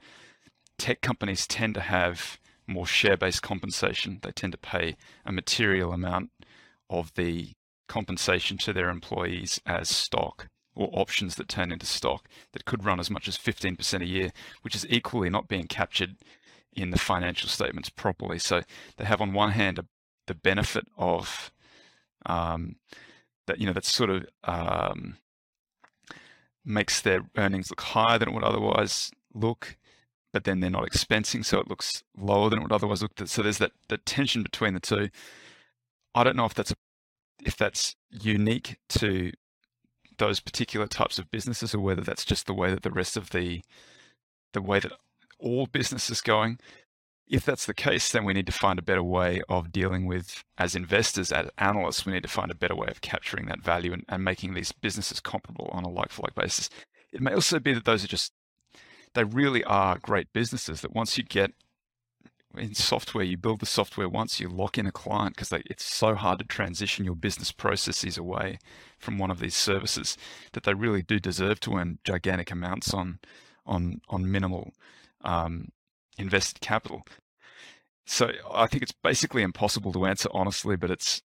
[0.78, 2.38] tech companies tend to have
[2.70, 4.20] more share-based compensation.
[4.22, 6.30] They tend to pay a material amount
[6.88, 7.52] of the
[7.88, 13.00] compensation to their employees as stock or options that turn into stock that could run
[13.00, 14.30] as much as 15% a year,
[14.62, 16.16] which is equally not being captured
[16.72, 18.38] in the financial statements properly.
[18.38, 18.62] So
[18.96, 19.86] they have on one hand a,
[20.26, 21.50] the benefit of
[22.26, 22.76] um,
[23.46, 25.16] that you know that sort of um,
[26.64, 29.76] makes their earnings look higher than it would otherwise look
[30.32, 33.12] but then they're not expensing, so it looks lower than it would otherwise look.
[33.26, 35.10] So there's that, that tension between the two.
[36.14, 36.74] I don't know if that's
[37.44, 39.32] if that's unique to
[40.18, 43.30] those particular types of businesses, or whether that's just the way that the rest of
[43.30, 43.62] the
[44.52, 44.92] the way that
[45.38, 46.58] all business is going.
[47.28, 50.42] If that's the case, then we need to find a better way of dealing with,
[50.58, 53.92] as investors, as analysts, we need to find a better way of capturing that value
[53.92, 56.68] and, and making these businesses comparable on a like for like basis.
[57.12, 58.32] It may also be that those are just
[59.14, 61.52] they really are great businesses that once you get
[62.56, 66.14] in software, you build the software once, you lock in a client because it's so
[66.14, 68.58] hard to transition your business processes away
[68.98, 70.16] from one of these services
[70.52, 73.18] that they really do deserve to earn gigantic amounts on
[73.66, 74.72] on on minimal
[75.22, 75.68] um,
[76.18, 77.06] invested capital.
[78.04, 81.22] So I think it's basically impossible to answer honestly, but it's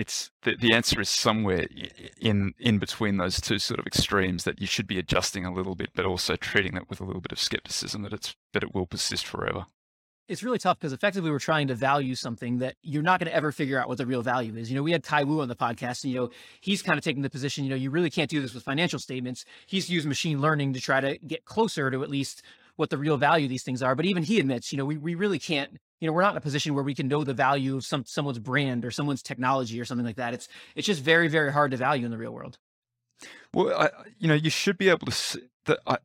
[0.00, 1.66] it's the, the answer is somewhere
[2.18, 5.74] in in between those two sort of extremes that you should be adjusting a little
[5.74, 8.74] bit, but also treating it with a little bit of skepticism that it's that it
[8.74, 9.66] will persist forever.
[10.26, 13.34] It's really tough because effectively we're trying to value something that you're not going to
[13.34, 14.70] ever figure out what the real value is.
[14.70, 16.30] You know, we had Kai Wu on the podcast, and you know
[16.62, 17.64] he's kind of taking the position.
[17.64, 19.44] You know, you really can't do this with financial statements.
[19.66, 22.42] He's used machine learning to try to get closer to at least
[22.80, 23.94] what the real value of these things are.
[23.94, 25.70] But even he admits, you know, we, we really can't,
[26.00, 28.04] you know, we're not in a position where we can know the value of some
[28.06, 30.32] someone's brand or someone's technology or something like that.
[30.32, 32.58] It's it's just very, very hard to value in the real world.
[33.52, 35.78] Well, I, you know, you should be able to see that.
[35.86, 35.98] I,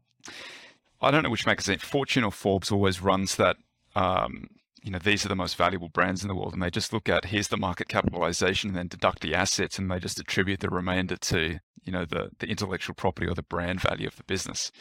[1.02, 3.56] I don't know which magazine, Fortune or Forbes, always runs that.
[3.96, 4.50] Um,
[4.84, 7.10] you know, these are the most valuable brands in the world, and they just look
[7.10, 10.70] at here's the market capitalization, and then deduct the assets, and they just attribute the
[10.70, 14.74] remainder to you know the the intellectual property or the brand value of the business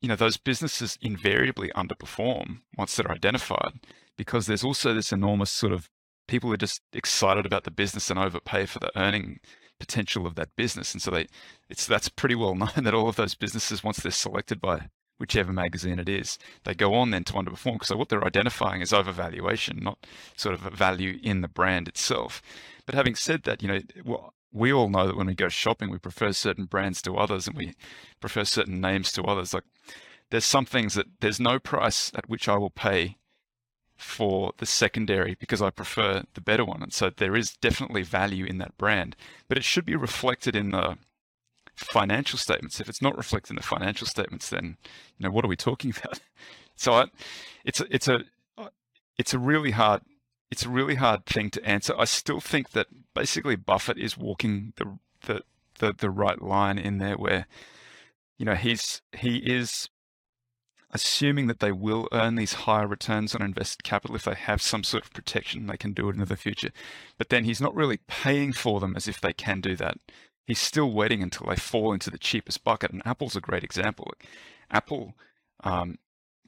[0.00, 3.80] you know, those businesses invariably underperform once they're identified
[4.16, 5.88] because there's also this enormous sort of
[6.26, 9.40] people are just excited about the business and overpay for the earning
[9.80, 10.92] potential of that business.
[10.92, 11.26] And so they,
[11.68, 14.88] it's that's pretty well known that all of those businesses, once they're selected by
[15.18, 18.92] whichever magazine it is, they go on then to underperform because what they're identifying is
[18.92, 22.40] overvaluation, not sort of a value in the brand itself.
[22.86, 25.90] But having said that, you know, well, we all know that when we go shopping,
[25.90, 27.74] we prefer certain brands to others and we
[28.20, 29.52] prefer certain names to others.
[29.52, 29.64] Like
[30.30, 33.16] there's some things that there's no price at which I will pay
[33.96, 36.82] for the secondary because I prefer the better one.
[36.82, 39.16] And so there is definitely value in that brand,
[39.48, 40.96] but it should be reflected in the
[41.74, 42.80] financial statements.
[42.80, 44.76] If it's not reflected in the financial statements, then
[45.18, 46.20] you know what are we talking about?
[46.76, 47.06] So I,
[47.64, 48.20] it's a, it's a
[49.18, 50.02] it's a really hard
[50.50, 51.94] it's a really hard thing to answer.
[51.98, 55.42] I still think that basically Buffett is walking the the
[55.78, 57.46] the, the right line in there where
[58.38, 59.88] you know he's he is
[60.90, 64.82] assuming that they will earn these higher returns on invested capital if they have some
[64.82, 66.70] sort of protection they can do it in the future
[67.18, 69.98] but then he's not really paying for them as if they can do that
[70.48, 72.90] he's still waiting until they fall into the cheapest bucket.
[72.90, 74.12] And Apple's a great example.
[74.70, 75.14] Apple,
[75.62, 75.98] um,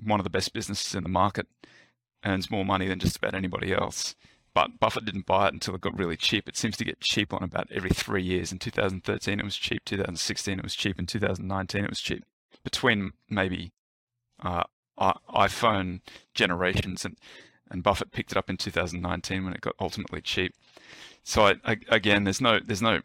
[0.02, 1.46] one of the best businesses in the market,
[2.24, 4.14] earns more money than just about anybody else.
[4.52, 6.48] But Buffett didn't buy it until it got really cheap.
[6.48, 8.50] It seems to get cheap on about every three years.
[8.50, 9.84] In 2013, it was cheap.
[9.84, 10.98] 2016, it was cheap.
[10.98, 12.24] In 2019, it was cheap.
[12.64, 13.72] Between maybe
[14.42, 14.64] uh,
[14.98, 16.00] iPhone
[16.34, 17.16] generations, and
[17.70, 20.54] and Buffett picked it up in 2019 when it got ultimately cheap.
[21.22, 23.00] So I, I, again, there's no there's no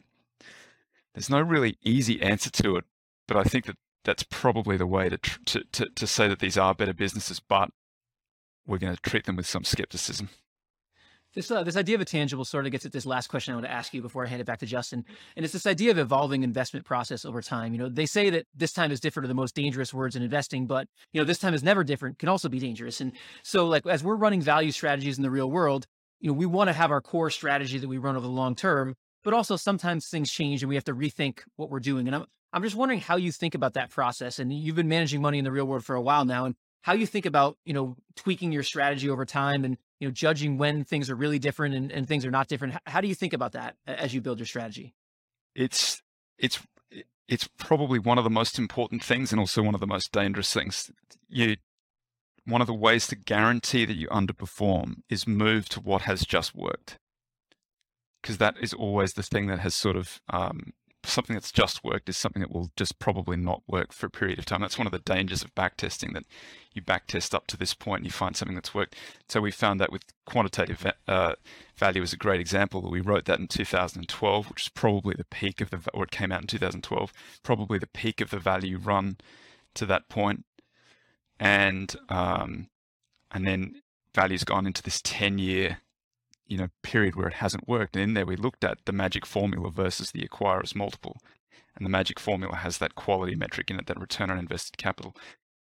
[1.13, 2.85] there's no really easy answer to it,
[3.27, 6.57] but I think that that's probably the way to, to, to, to say that these
[6.57, 7.71] are better businesses, but
[8.65, 10.29] we're going to treat them with some skepticism.
[11.35, 13.57] This uh, this idea of a tangible sort of gets at this last question I
[13.57, 15.03] want to ask you before I hand it back to Justin,
[15.35, 17.73] and it's this idea of evolving investment process over time.
[17.73, 20.23] You know, they say that this time is different are the most dangerous words in
[20.23, 23.01] investing, but you know, this time is never different can also be dangerous.
[23.01, 23.11] And
[23.43, 25.85] so, like as we're running value strategies in the real world,
[26.21, 28.55] you know, we want to have our core strategy that we run over the long
[28.55, 32.07] term, but also sometimes things change and we have to rethink what we're doing.
[32.07, 34.39] And I'm I'm just wondering how you think about that process.
[34.39, 36.55] And you've been managing money in the real world for a while now, and
[36.85, 40.59] how you think about you know tweaking your strategy over time and you know judging
[40.59, 42.75] when things are really different and, and things are not different.
[42.85, 44.93] How do you think about that as you build your strategy?
[45.55, 46.03] It's
[46.37, 46.59] it's
[47.27, 50.53] it's probably one of the most important things and also one of the most dangerous
[50.53, 50.91] things.
[51.27, 51.55] You
[52.45, 56.53] one of the ways to guarantee that you underperform is move to what has just
[56.53, 56.99] worked
[58.21, 60.73] because that is always the thing that has sort of um,
[61.09, 64.39] something that's just worked is something that will just probably not work for a period
[64.39, 64.61] of time.
[64.61, 66.25] That's one of the dangers of backtesting that
[66.73, 68.95] you backtest up to this point and you find something that's worked.
[69.29, 71.35] So we found that with quantitative uh,
[71.77, 72.89] value is a great example.
[72.89, 76.31] We wrote that in 2012, which is probably the peak of the, or it came
[76.31, 79.17] out in 2012, probably the peak of the value run
[79.75, 80.45] to that point.
[81.39, 82.67] And, um,
[83.31, 83.81] and then
[84.13, 85.79] value's gone into this 10 year
[86.47, 87.95] you know period where it hasn't worked.
[87.95, 91.17] And in there we looked at the magic formula versus the acquirer's multiple.
[91.75, 95.15] And the magic formula has that quality metric in it, that return on invested capital.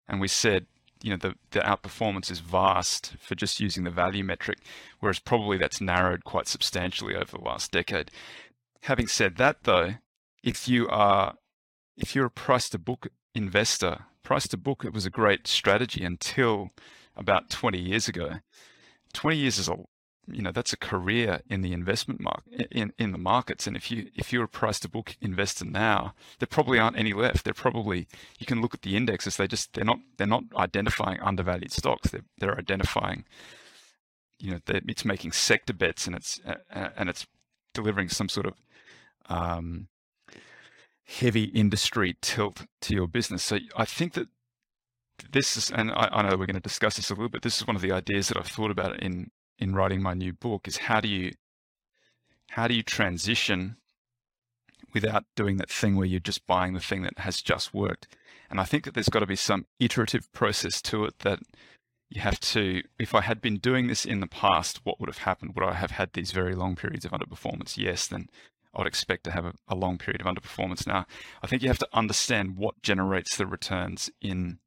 [0.07, 0.67] And we said,
[1.03, 4.59] you know, the, the outperformance is vast for just using the value metric,
[5.01, 8.11] whereas probably that's narrowed quite substantially over the last decade.
[8.83, 9.95] Having said that though,
[10.43, 11.35] if you are
[11.97, 16.05] if you're a price to book investor, price to book it was a great strategy
[16.05, 16.71] until
[17.17, 18.41] about 20 years ago.
[19.13, 19.77] 20 years is a
[20.29, 23.67] you know that's a career in the investment market in, in the markets.
[23.67, 27.13] And if you if you're a price to book investor now there probably aren't any
[27.13, 27.45] left.
[27.45, 28.07] They're probably
[28.39, 29.37] you can look at the indexes.
[29.37, 32.11] They just they're not they're not identifying undervalued stocks.
[32.11, 33.25] They're, they're identifying
[34.39, 37.27] you know it's making sector bets and it's uh, and it's
[37.73, 38.55] delivering some sort of
[39.29, 39.89] um,
[41.05, 43.43] heavy industry tilt to your business.
[43.43, 44.29] So i think that
[45.33, 47.59] this is and I, I know we're going to discuss this a little bit this
[47.59, 50.67] is one of the ideas that i've thought about in in writing my new book
[50.67, 51.33] is how do you
[52.51, 53.77] how do you transition
[54.93, 58.09] without doing that thing where you're just buying the thing that has just worked?
[58.51, 61.41] And i think that there's got to be some iterative process to it that
[62.11, 65.19] you have to if i had been doing this in the past what would have
[65.19, 65.53] happened?
[65.55, 67.77] Would i have had these very long periods of underperformance?
[67.77, 68.29] Yes then
[68.75, 70.87] i would expect to have a, a long period of underperformance.
[70.87, 71.07] Now
[71.43, 74.59] i think you have to understand what generates the returns in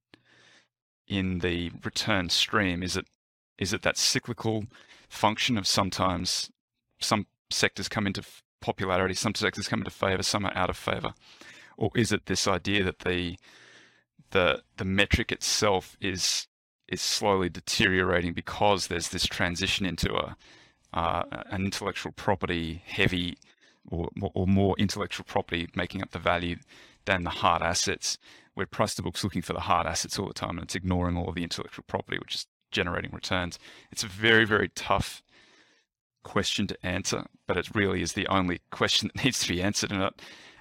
[1.08, 2.84] in the return stream.
[2.84, 3.06] Is it
[3.58, 4.66] is it that cyclical
[5.10, 6.52] function of sometimes
[7.00, 8.24] some sectors come into
[8.62, 11.14] popularity, some sectors come into favor, some are out of favor?
[11.78, 13.38] Or is it this idea that the
[14.32, 16.48] the the metric itself is
[16.88, 20.36] is slowly deteriorating because there's this transition into a
[20.94, 23.38] uh, an intellectual property heavy
[23.90, 26.58] or, or more intellectual property making up the value
[27.06, 28.18] than the hard assets,
[28.54, 31.16] where price to book's looking for the hard assets all the time and it's ignoring
[31.18, 32.48] all the intellectual property, which is
[32.78, 33.58] generating returns.
[33.92, 35.24] It's a very, very tough
[36.24, 39.92] question to answer, but it really is the only question that needs to be answered.
[39.92, 40.12] And,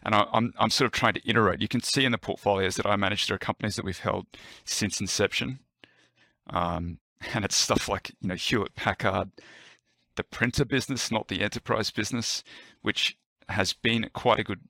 [0.02, 1.60] and I, I'm, I'm sort of trying to iterate.
[1.60, 4.26] You can see in the portfolios that I manage, there are companies that we've held
[4.64, 5.58] since inception.
[6.48, 7.00] Um,
[7.34, 9.30] and it's stuff like, you know, Hewlett Packard,
[10.16, 12.42] the printer business, not the enterprise business,
[12.80, 13.18] which
[13.50, 14.60] has been quite a good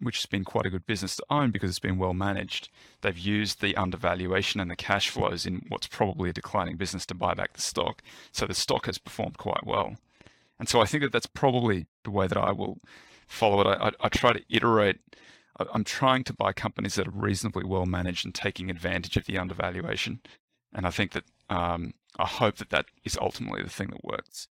[0.00, 2.68] which has been quite a good business to own because it's been well managed.
[3.02, 7.14] They've used the undervaluation and the cash flows in what's probably a declining business to
[7.14, 8.02] buy back the stock.
[8.32, 9.96] So the stock has performed quite well.
[10.58, 12.78] And so I think that that's probably the way that I will
[13.26, 13.66] follow it.
[13.66, 14.98] I, I, I try to iterate.
[15.72, 19.38] I'm trying to buy companies that are reasonably well managed and taking advantage of the
[19.38, 20.20] undervaluation.
[20.72, 24.48] And I think that um, I hope that that is ultimately the thing that works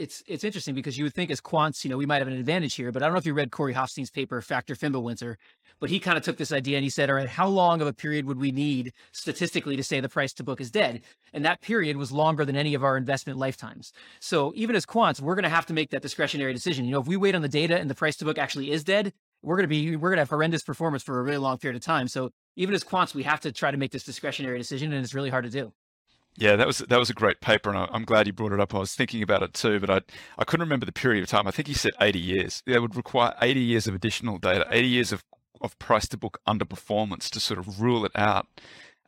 [0.00, 2.34] it's it's interesting because you would think as quants, you know, we might have an
[2.34, 5.36] advantage here, but I don't know if you read Corey Hoffstein's paper, Factor Fimbulwinter,
[5.78, 7.86] but he kind of took this idea and he said, all right, how long of
[7.86, 11.02] a period would we need statistically to say the price to book is dead?
[11.34, 13.92] And that period was longer than any of our investment lifetimes.
[14.20, 16.86] So even as quants, we're going to have to make that discretionary decision.
[16.86, 18.82] You know, if we wait on the data and the price to book actually is
[18.82, 21.58] dead, we're going to be we're going to have horrendous performance for a really long
[21.58, 22.08] period of time.
[22.08, 25.14] So even as quants, we have to try to make this discretionary decision, and it's
[25.14, 25.72] really hard to do.
[26.36, 28.60] Yeah, that was that was a great paper, and I, am glad you brought it
[28.60, 28.74] up.
[28.74, 30.00] I was thinking about it too, but I
[30.38, 31.46] I couldn't remember the period of time.
[31.46, 32.62] I think he said 80 years.
[32.66, 35.24] It would require 80 years of additional data, 80 years of
[35.60, 38.46] of price to book underperformance to sort of rule it out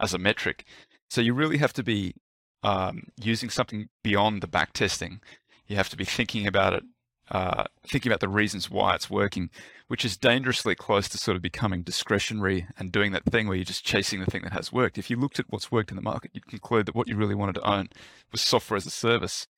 [0.00, 0.64] as a metric.
[1.08, 2.14] So you really have to be
[2.62, 5.20] um, using something beyond the back testing.
[5.66, 6.84] You have to be thinking about it
[7.32, 9.48] uh, thinking about the reasons why it's working,
[9.88, 13.64] which is dangerously close to sort of becoming discretionary and doing that thing where you're
[13.64, 14.98] just chasing the thing that has worked.
[14.98, 17.34] If you looked at what's worked in the market, you'd conclude that what you really
[17.34, 17.88] wanted to own
[18.30, 19.48] was software as a service,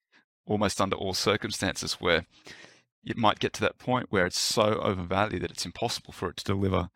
[0.47, 2.27] almost under all circumstances, where
[3.05, 6.37] it might get to that point where it's so overvalued that it's impossible for it
[6.37, 6.91] to deliver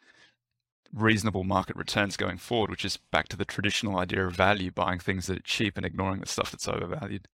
[0.94, 5.00] reasonable market returns going forward, which is back to the traditional idea of value, buying
[5.00, 7.26] things that are cheap and ignoring the stuff that's overvalued.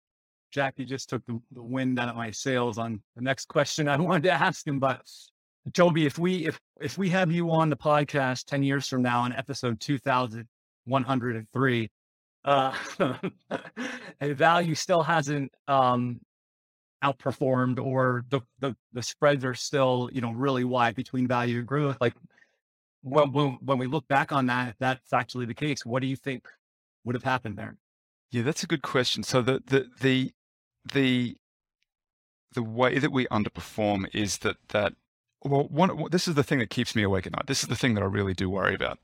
[0.55, 3.97] Jackie just took the, the wind out of my sails on the next question I
[3.99, 4.79] wanted to ask him.
[4.79, 5.03] But
[5.73, 9.25] Toby, if we if if we have you on the podcast ten years from now
[9.25, 10.47] in episode two thousand
[10.85, 11.91] one hundred and three,
[12.45, 12.73] uh,
[14.23, 16.21] value still hasn't um,
[17.03, 21.67] outperformed, or the, the the spreads are still you know really wide between value and
[21.67, 21.97] growth.
[22.01, 22.15] Like
[23.03, 25.85] when when when we look back on that, that's actually the case.
[25.85, 26.47] What do you think
[27.05, 27.77] would have happened there?
[28.31, 29.25] Yeah, that's a good question.
[29.25, 30.33] So the the the
[30.93, 31.37] the
[32.55, 34.95] the way that we underperform is that that
[35.43, 37.47] well one this is the thing that keeps me awake at night.
[37.47, 38.99] This is the thing that I really do worry about.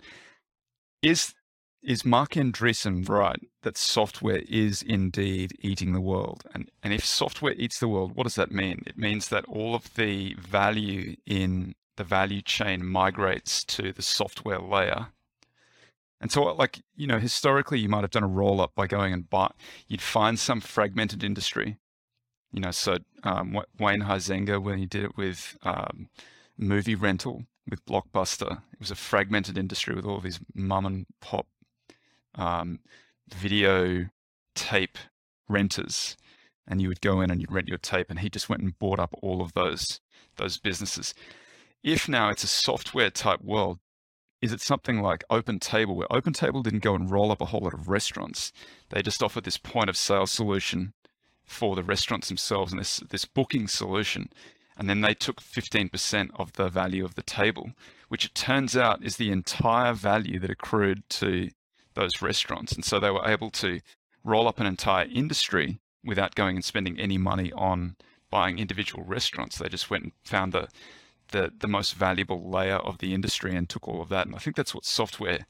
[1.02, 1.34] Is
[1.82, 6.44] is Marc Andreessen right that software is indeed eating the world?
[6.54, 8.82] And and if software eats the world, what does that mean?
[8.86, 14.60] It means that all of the value in the value chain migrates to the software
[14.60, 15.08] layer
[16.20, 19.12] and so, like, you know, historically, you might have done a roll up by going
[19.12, 19.50] and buy,
[19.88, 21.78] you'd find some fragmented industry.
[22.52, 26.08] You know, so um, Wayne Huizenga, when he did it with um,
[26.58, 31.06] movie rental with Blockbuster, it was a fragmented industry with all of these mum and
[31.20, 31.46] pop
[32.34, 32.80] um,
[33.32, 34.06] video
[34.54, 34.98] tape
[35.48, 36.16] renters.
[36.66, 38.78] And you would go in and you'd rent your tape, and he just went and
[38.78, 40.00] bought up all of those
[40.36, 41.14] those businesses.
[41.82, 43.78] If now it's a software type world,
[44.42, 47.74] is it something like OpenTable, where OpenTable didn't go and roll up a whole lot
[47.74, 48.52] of restaurants.
[48.88, 50.94] They just offered this point of sale solution
[51.44, 54.30] for the restaurants themselves and this, this booking solution.
[54.76, 57.72] And then they took 15% of the value of the table,
[58.08, 61.50] which it turns out is the entire value that accrued to
[61.94, 62.72] those restaurants.
[62.72, 63.80] And so they were able to
[64.24, 67.96] roll up an entire industry without going and spending any money on
[68.30, 69.58] buying individual restaurants.
[69.58, 70.68] They just went and found the
[71.30, 74.26] the the most valuable layer of the industry and took all of that.
[74.26, 75.46] And I think that's what software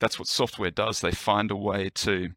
[0.00, 1.00] that's what software does.
[1.00, 2.30] They find a way to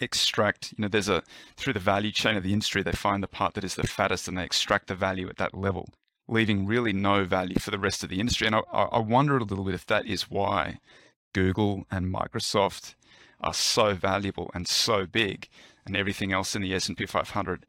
[0.00, 1.22] extract, you know, there's a
[1.56, 4.28] through the value chain of the industry, they find the part that is the fattest
[4.28, 5.88] and they extract the value at that level,
[6.28, 8.46] leaving really no value for the rest of the industry.
[8.46, 10.78] And I, I wonder a little bit if that is why
[11.32, 12.94] Google and Microsoft
[13.40, 15.48] are so valuable and so big,
[15.84, 17.66] and everything else in the S&P 500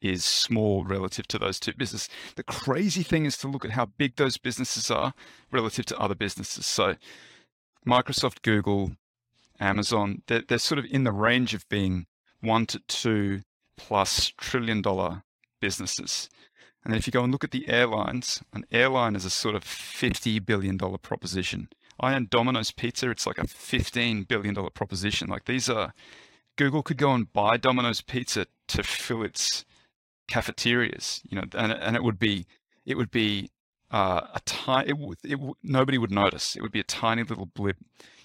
[0.00, 2.08] is small relative to those two businesses.
[2.36, 5.12] The crazy thing is to look at how big those businesses are
[5.50, 6.66] relative to other businesses.
[6.66, 6.94] So
[7.86, 8.92] Microsoft, Google,
[9.60, 12.06] Amazon, they're, they're sort of in the range of being
[12.40, 13.40] one to two
[13.76, 15.22] plus trillion dollar
[15.60, 16.28] businesses.
[16.84, 19.54] And then if you go and look at the airlines, an airline is a sort
[19.54, 21.68] of $50 billion proposition.
[22.00, 25.28] I own Domino's Pizza, it's like a $15 billion proposition.
[25.28, 25.92] Like these are,
[26.56, 29.64] Google could go and buy Domino's Pizza to fill its
[30.28, 32.46] cafeterias, you know, and, and it would be
[32.86, 33.50] it would be
[33.90, 36.56] uh, a tiny, it, it, nobody would notice.
[36.56, 37.76] It would be a tiny little blip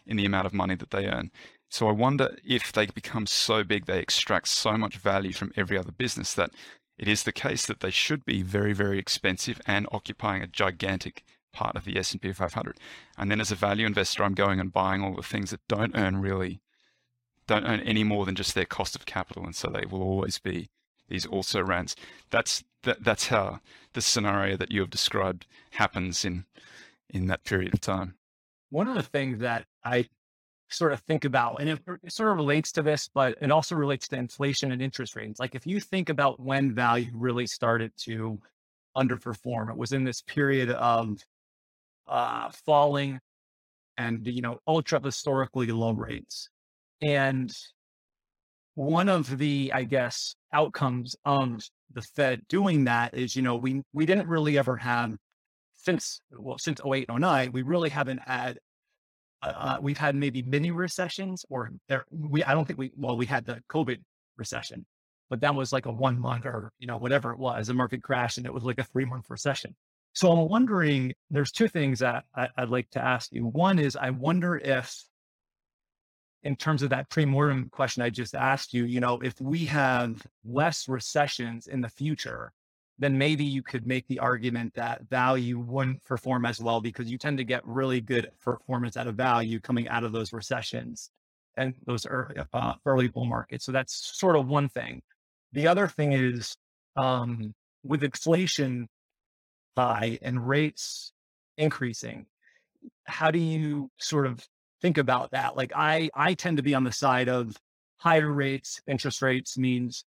[0.06, 1.32] in the amount of money that they earn.
[1.70, 5.78] So I wonder if they become so big, they extract so much value from every
[5.78, 6.52] other business that
[6.98, 11.24] it is the case that they should be very, very expensive and occupying a gigantic
[11.52, 12.78] part of the S&P 500.
[13.18, 15.98] And then as a value investor, I'm going and buying all the things that don't
[15.98, 16.62] earn really,
[17.48, 19.44] don't earn any more than just their cost of capital.
[19.44, 20.70] And so they will always be
[21.14, 21.96] these also rans.
[22.32, 23.60] That's, that, that's how
[23.94, 26.46] the scenario that you have described happens in,
[27.10, 28.16] in that period of time.
[28.72, 30.08] One of the things that I
[30.70, 33.76] sort of think about, and it, it sort of relates to this, but it also
[33.76, 35.40] relates to inflation and interest rates.
[35.40, 38.40] Like if you think about when value really started to
[38.98, 41.20] underperform, it was in this period of
[42.08, 43.20] uh, falling
[43.98, 46.50] and you know ultra historically low rates.
[47.04, 47.56] And
[48.76, 51.62] one of the, I guess, outcomes of
[51.94, 55.16] the Fed doing that is, you know, we we didn't really ever have
[55.76, 58.58] since well since 08 and 09, we really haven't had
[59.44, 63.26] uh, we've had maybe mini recessions or there, we I don't think we well we
[63.26, 64.00] had the COVID
[64.38, 64.86] recession,
[65.30, 68.02] but that was like a one month or you know whatever it was, a market
[68.02, 69.76] crash and it was like a three month recession.
[70.14, 73.48] So I'm wondering, there's two things that I, I'd like to ask you.
[73.48, 74.96] One is I wonder if
[76.44, 80.26] in terms of that pre-mortem question I just asked you, you know, if we have
[80.46, 82.52] less recessions in the future,
[83.00, 87.18] then maybe you could make the argument that value wouldn't perform as well because you
[87.18, 91.10] tend to get really good performance out of value coming out of those recessions
[91.58, 93.66] and those early, uh, early bull markets.
[93.66, 95.02] So that's sort of one thing.
[95.54, 96.56] The other thing is
[96.96, 98.90] um, with inflation
[99.78, 101.14] high and rates
[101.58, 102.26] increasing,
[103.06, 104.46] how do you sort of
[104.84, 105.56] think about that?
[105.56, 107.58] Like I, I tend to be on the side of
[107.98, 110.04] higher rates, interest rates means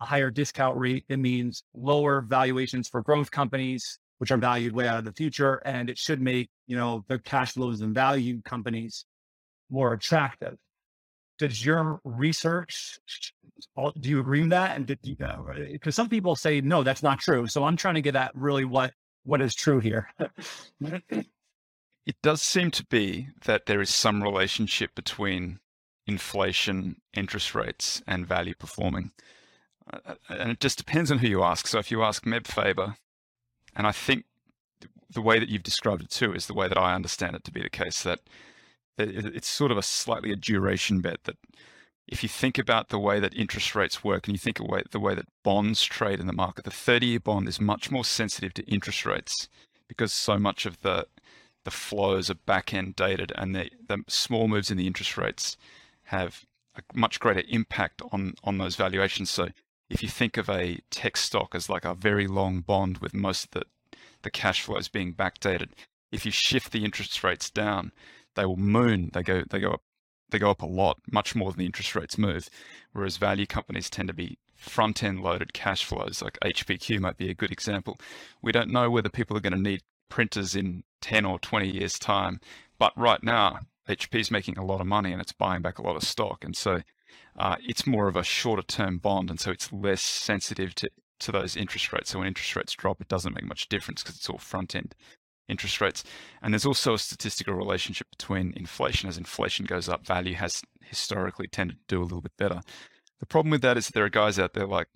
[0.00, 1.04] a higher discount rate.
[1.08, 5.56] It means lower valuations for growth companies, which are valued way out of the future.
[5.64, 9.04] And it should make, you know, the cash flows and value companies
[9.68, 10.56] more attractive.
[11.40, 13.00] Does your research,
[13.76, 14.76] do you agree with that?
[14.76, 17.48] And did you, uh, because some people say, no, that's not true.
[17.48, 18.92] So I'm trying to get at really what,
[19.24, 20.08] what is true here.
[22.10, 25.60] It does seem to be that there is some relationship between
[26.08, 29.12] inflation, interest rates, and value performing.
[29.88, 31.68] Uh, and it just depends on who you ask.
[31.68, 32.96] So if you ask Meb Faber,
[33.76, 34.24] and I think
[35.08, 37.52] the way that you've described it too is the way that I understand it to
[37.52, 38.18] be the case that
[38.98, 41.36] it's sort of a slightly a duration bet that
[42.08, 44.98] if you think about the way that interest rates work and you think of the
[44.98, 48.52] way that bonds trade in the market, the 30 year bond is much more sensitive
[48.54, 49.48] to interest rates
[49.86, 51.06] because so much of the
[51.64, 55.56] the flows are back end dated and the, the small moves in the interest rates
[56.04, 56.44] have
[56.76, 59.30] a much greater impact on on those valuations.
[59.30, 59.48] So
[59.88, 63.44] if you think of a tech stock as like a very long bond with most
[63.44, 65.70] of the, the cash flows being backdated,
[66.12, 67.92] if you shift the interest rates down,
[68.36, 69.10] they will moon.
[69.12, 69.82] They go they go up
[70.30, 72.48] they go up a lot, much more than the interest rates move.
[72.92, 77.30] Whereas value companies tend to be front end loaded cash flows, like HPQ might be
[77.30, 77.98] a good example.
[78.42, 81.98] We don't know whether people are going to need printers in 10 or 20 years
[81.98, 82.40] time,
[82.78, 85.82] but right now HP is making a lot of money and it's buying back a
[85.82, 86.44] lot of stock.
[86.44, 86.82] And so
[87.38, 90.90] uh, it's more of a shorter term bond, and so it's less sensitive to,
[91.20, 92.10] to those interest rates.
[92.10, 94.94] So when interest rates drop, it doesn't make much difference because it's all front end
[95.48, 96.04] interest rates.
[96.42, 99.08] And there's also a statistical relationship between inflation.
[99.08, 102.60] As inflation goes up, value has historically tended to do a little bit better.
[103.18, 104.88] The problem with that is there are guys out there like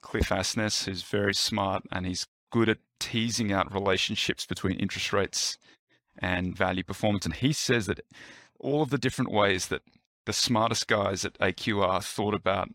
[0.00, 5.58] Cliff Asness, who's very smart and he's good at teasing out relationships between interest rates
[6.20, 7.24] and value performance.
[7.24, 7.98] And he says that
[8.60, 9.82] all of the different ways that
[10.24, 12.68] the smartest guys at AQR thought about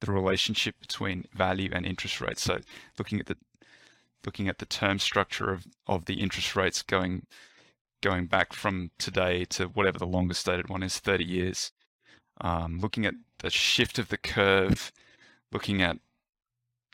[0.00, 2.40] the relationship between value and interest rates.
[2.40, 2.60] So
[2.98, 3.36] looking at the
[4.24, 7.26] looking at the term structure of, of the interest rates going
[8.02, 11.70] going back from today to whatever the longest dated one is, 30 years.
[12.40, 14.90] Um, looking at the shift of the curve,
[15.52, 15.98] looking at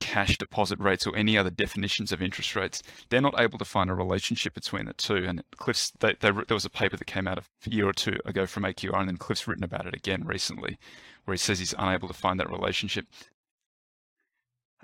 [0.01, 3.91] cash deposit rates or any other definitions of interest rates, they're not able to find
[3.91, 5.17] a relationship between the two.
[5.17, 8.17] And Cliff's, they, they, there was a paper that came out a year or two
[8.25, 10.79] ago from AQR, and then Cliff's written about it again recently,
[11.25, 13.07] where he says he's unable to find that relationship.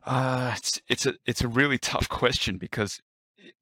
[0.04, 3.00] Uh, it's it's a it's a really tough question because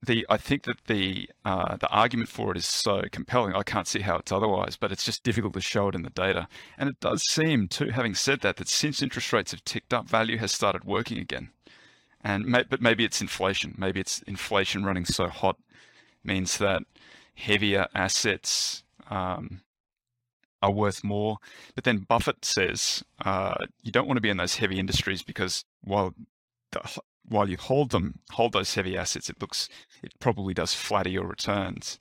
[0.04, 3.54] the I think that the uh, the argument for it is so compelling.
[3.54, 6.10] I can't see how it's otherwise, but it's just difficult to show it in the
[6.10, 6.48] data.
[6.76, 10.08] And it does seem, too, having said that, that since interest rates have ticked up,
[10.08, 11.50] value has started working again.
[12.22, 13.74] And may, but maybe it's inflation.
[13.78, 15.56] Maybe it's inflation running so hot
[16.24, 16.82] means that
[17.34, 19.62] heavier assets um,
[20.62, 21.38] are worth more.
[21.74, 25.64] But then Buffett says uh, you don't want to be in those heavy industries because
[25.82, 26.14] while
[26.72, 29.68] the while you hold them, hold those heavy assets, it looks,
[30.02, 31.98] it probably does flatter your returns.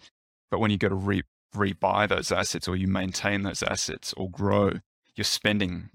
[0.49, 1.23] But when you go to re,
[1.55, 4.73] rebuy those assets or you maintain those assets or grow,
[5.15, 5.89] you're spending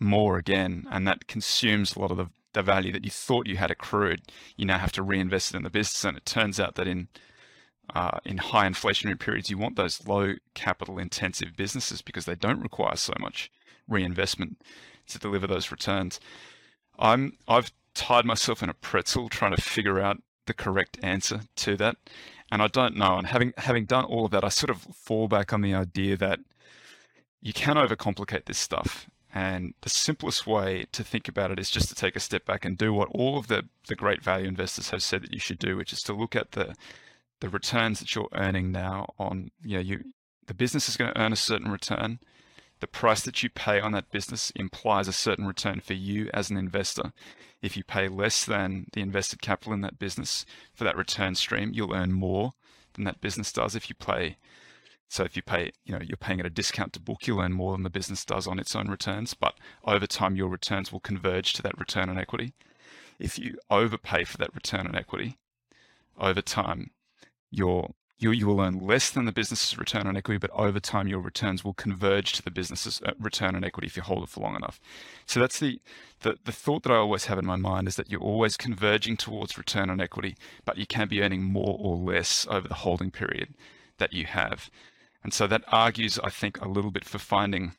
[0.00, 3.56] more again, and that consumes a lot of the, the value that you thought you
[3.56, 4.22] had accrued.
[4.56, 7.08] You now have to reinvest it in the business, and it turns out that in
[7.94, 12.60] uh, in high inflationary periods, you want those low capital intensive businesses because they don't
[12.60, 13.50] require so much
[13.88, 14.58] reinvestment
[15.06, 16.20] to deliver those returns.
[16.98, 21.76] I'm I've tied myself in a pretzel trying to figure out the correct answer to
[21.76, 21.96] that,
[22.50, 23.18] and I don't know.
[23.18, 26.16] And having having done all of that, I sort of fall back on the idea
[26.16, 26.38] that
[27.42, 29.10] you can overcomplicate this stuff.
[29.34, 32.64] And the simplest way to think about it is just to take a step back
[32.64, 35.58] and do what all of the, the great value investors have said that you should
[35.58, 36.74] do, which is to look at the
[37.40, 40.04] the returns that you're earning now on you know you
[40.46, 42.18] the business is going to earn a certain return
[42.80, 46.50] the price that you pay on that business implies a certain return for you as
[46.50, 47.12] an investor.
[47.60, 51.72] If you pay less than the invested capital in that business for that return stream,
[51.72, 52.52] you'll earn more
[52.94, 54.36] than that business does if you pay.
[55.08, 57.52] So if you pay, you know, you're paying at a discount to book, you'll earn
[57.52, 59.34] more than the business does on its own returns.
[59.34, 59.54] But
[59.84, 62.52] over time, your returns will converge to that return on equity.
[63.18, 65.38] If you overpay for that return on equity,
[66.18, 66.90] over time,
[67.50, 71.06] your you, you will earn less than the business's return on equity, but over time
[71.06, 74.28] your returns will converge to the business's uh, return on equity if you hold it
[74.28, 74.80] for long enough.
[75.26, 75.80] So that's the,
[76.20, 79.16] the the thought that I always have in my mind is that you're always converging
[79.16, 83.12] towards return on equity, but you can be earning more or less over the holding
[83.12, 83.54] period
[83.98, 84.68] that you have.
[85.22, 87.72] And so that argues, I think, a little bit for finding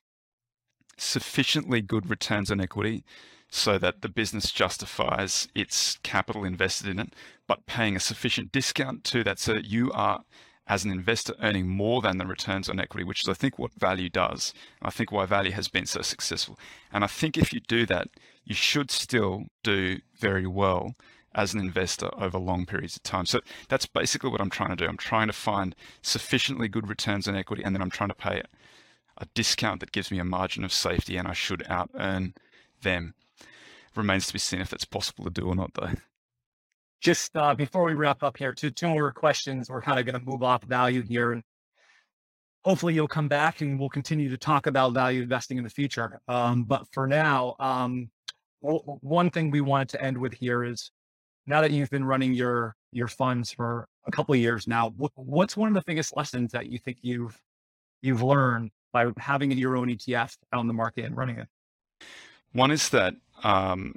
[0.98, 3.04] sufficiently good returns on equity
[3.50, 7.16] so that the business justifies its capital invested in it,
[7.48, 10.22] but paying a sufficient discount to that so that you are,
[10.68, 13.74] as an investor, earning more than the returns on equity, which is, I think, what
[13.74, 14.54] value does.
[14.82, 16.60] I think why value has been so successful.
[16.94, 18.10] And I think if you do that,
[18.46, 20.96] you should still do very well
[21.34, 23.26] as an investor over long periods of time.
[23.26, 24.86] So that's basically what I'm trying to do.
[24.86, 28.42] I'm trying to find sufficiently good returns on equity, and then I'm trying to pay
[29.18, 32.34] a discount that gives me a margin of safety, and I should out earn
[32.82, 33.14] them
[34.00, 35.92] remains to be seen if that's possible to do or not, though.
[37.02, 39.70] Just uh, before we wrap up here, two, two more questions.
[39.70, 41.42] We're kind of going to move off value here.
[42.66, 46.20] Hopefully you'll come back and we'll continue to talk about value investing in the future.
[46.28, 48.10] Um, but for now, um,
[48.62, 50.92] one thing we wanted to end with here is
[51.48, 55.56] now that you've been running your your funds for a couple of years now, what's
[55.56, 57.40] one of the biggest lessons that you think you've
[58.02, 61.48] you've learned by having your own ETF in the market and running it?
[62.54, 63.96] One is that um,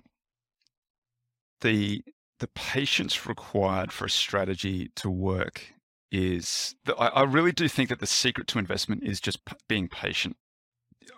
[1.61, 2.03] the
[2.41, 5.73] the patience required for a strategy to work
[6.11, 9.55] is the, I, I, really do think that the secret to investment is just p-
[9.69, 10.37] being patient.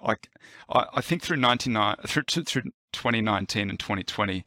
[0.02, 0.28] Like
[0.68, 2.62] I, I think through 99 through through
[2.92, 4.44] 2019 and 2020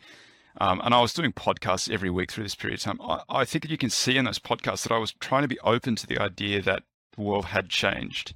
[0.59, 3.01] um, and I was doing podcasts every week through this period of time.
[3.01, 5.47] I, I think that you can see in those podcasts that I was trying to
[5.47, 6.83] be open to the idea that
[7.15, 8.33] the world had changed,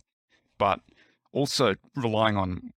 [0.58, 0.82] but
[1.32, 2.72] also relying on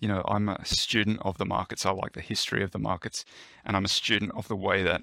[0.00, 1.86] you know, I'm a student of the markets.
[1.86, 3.24] I like the history of the markets,
[3.64, 5.02] and I'm a student of the way that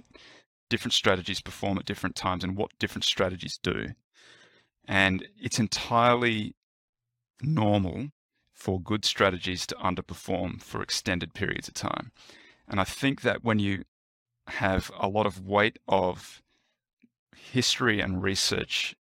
[0.70, 3.90] different strategies perform at different times and what different strategies do.
[4.88, 6.56] And it's entirely
[7.42, 8.10] normal
[8.54, 12.12] for good strategies to underperform for extended periods of time.
[12.68, 13.84] And I think that when you
[14.48, 16.42] have a lot of weight of
[17.36, 18.96] history and research,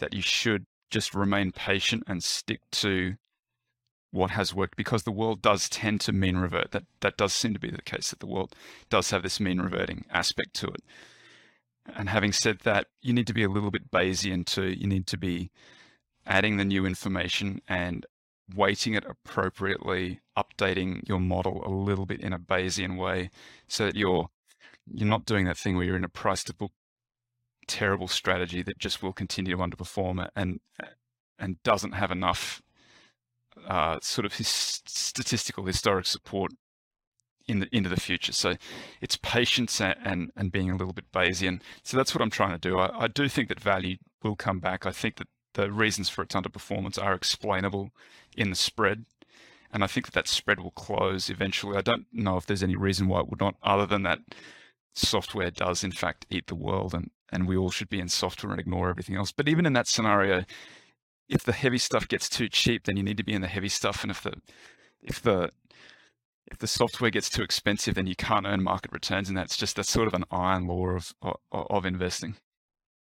[0.00, 3.16] that you should just remain patient and stick to
[4.10, 6.72] what has worked because the world does tend to mean revert.
[6.72, 8.54] That that does seem to be the case that the world
[8.90, 10.82] does have this mean reverting aspect to it.
[11.94, 14.68] And having said that, you need to be a little bit Bayesian too.
[14.68, 15.50] You need to be
[16.26, 18.04] adding the new information and
[18.54, 23.30] weighting it appropriately, updating your model a little bit in a Bayesian way
[23.68, 24.28] so that you're
[24.92, 26.72] you're not doing that thing where you're in a price to book
[27.66, 30.60] terrible strategy that just will continue to underperform and
[31.38, 32.62] and doesn't have enough
[33.66, 36.52] uh, sort of his statistical historic support
[37.48, 38.32] in the into the future.
[38.32, 38.56] So
[39.00, 41.60] it's patience and, and, and being a little bit Bayesian.
[41.82, 42.78] So that's what I'm trying to do.
[42.78, 44.86] I, I do think that value will come back.
[44.86, 47.90] I think that the reasons for its underperformance are explainable
[48.36, 49.06] in the spread.
[49.72, 51.76] And I think that that spread will close eventually.
[51.76, 54.20] I don't know if there's any reason why it would not, other than that
[54.94, 58.52] software does in fact eat the world and, and we all should be in software
[58.52, 59.32] and ignore everything else.
[59.32, 60.44] But even in that scenario,
[61.28, 63.68] if the heavy stuff gets too cheap, then you need to be in the heavy
[63.68, 64.02] stuff.
[64.02, 64.34] And if the
[65.02, 65.50] if the
[66.46, 69.76] if the software gets too expensive, then you can't earn market returns, and that's just
[69.76, 72.36] that's sort of an iron law of of, of investing.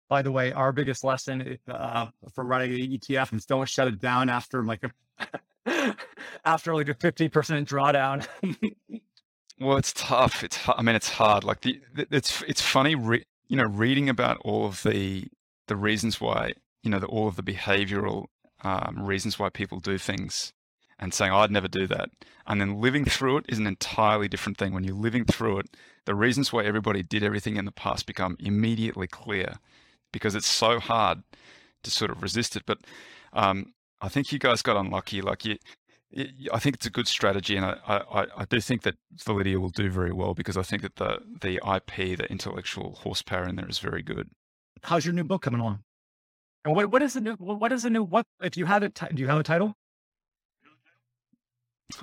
[0.09, 4.01] By the way, our biggest lesson uh, for running an ETF is don't shut it
[4.01, 4.83] down after like
[5.67, 5.97] a
[6.45, 8.27] after like a fifty percent drawdown.
[9.61, 10.45] Well, it's tough.
[10.45, 11.45] It's I mean, it's hard.
[11.45, 15.27] Like the it's it's funny, re, you know, reading about all of the
[15.67, 16.53] the reasons why
[16.83, 18.27] you know the, all of the behavioral
[18.63, 20.53] um, reasons why people do things,
[20.99, 22.11] and saying oh, I'd never do that,
[22.47, 24.73] and then living through it is an entirely different thing.
[24.73, 28.37] When you're living through it, the reasons why everybody did everything in the past become
[28.41, 29.57] immediately clear,
[30.13, 31.23] because it's so hard
[31.83, 32.65] to sort of resist it.
[32.67, 32.79] But
[33.33, 35.21] um, I think you guys got unlucky.
[35.21, 35.57] Like you,
[36.53, 39.69] I think it's a good strategy, and I, I, I, do think that Validea will
[39.69, 43.69] do very well because I think that the the IP, the intellectual horsepower in there
[43.69, 44.31] is very good.
[44.85, 45.81] How's your new book coming along?
[46.69, 49.01] And what what is the new what is the new what if you have it
[49.15, 49.75] do you have a title?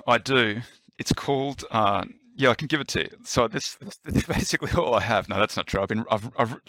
[0.08, 0.60] I do.
[0.98, 2.04] It's called uh,
[2.34, 3.10] yeah, I can give it to you.
[3.22, 5.28] So this, this, this is basically all I have.
[5.28, 5.82] No, that's not true.
[5.82, 6.60] I've been I've, I've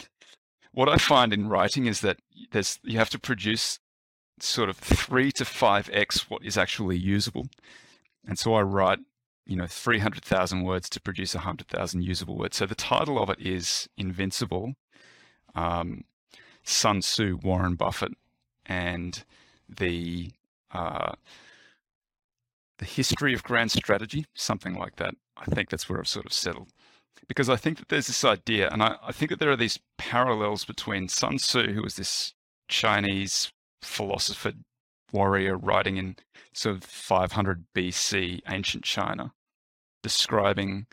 [0.73, 2.17] what I find in writing is that
[2.51, 3.79] there's you have to produce
[4.39, 7.47] sort of three to five x what is actually usable.
[8.27, 8.99] And so I write,
[9.47, 12.57] you know, 300,000 words to produce 100,000 usable words.
[12.57, 14.73] So the title of it is Invincible,
[15.55, 16.03] um,
[16.67, 18.11] Sun Tzu, Warren Buffett,
[18.65, 19.23] and
[19.69, 20.31] the
[20.71, 21.13] uh,
[22.77, 25.15] the history of grand strategy, something like that.
[25.37, 26.69] I think that's where I've sort of settled.
[27.27, 29.79] Because I think that there's this idea, and I, I think that there are these
[29.97, 32.33] parallels between Sun Tzu, who was this
[32.67, 33.51] Chinese
[33.81, 34.51] philosopher
[35.13, 36.17] warrior writing in
[36.53, 39.31] sort of 500 BC ancient China,
[40.03, 40.85] describing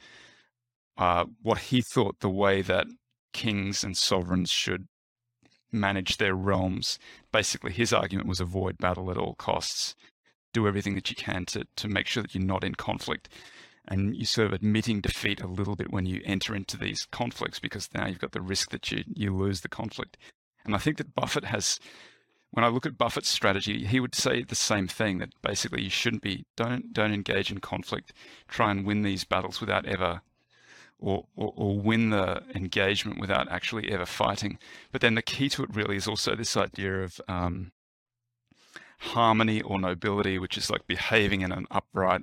[0.97, 2.87] uh, what he thought the way that
[3.33, 4.87] kings and sovereigns should
[5.75, 6.99] manage their realms.
[7.33, 9.95] Basically, his argument was avoid battle at all costs,
[10.53, 13.29] do everything that you can to, to make sure that you're not in conflict.
[13.87, 17.61] And you're sort of admitting defeat a little bit when you enter into these conflicts
[17.61, 20.17] because now you've got the risk that you, you lose the conflict.
[20.65, 21.79] And I think that Buffett has
[22.55, 25.91] when I look at Buffett's strategy, he would say the same thing that basically you
[25.91, 28.13] shouldn't be don't don't engage in conflict.
[28.47, 30.23] Try and win these battles without ever
[31.05, 34.59] or, or, or, win the engagement without actually ever fighting.
[34.91, 37.73] But then the key to it really is also this idea of um,
[38.99, 42.23] harmony or nobility, which is like behaving in an upright,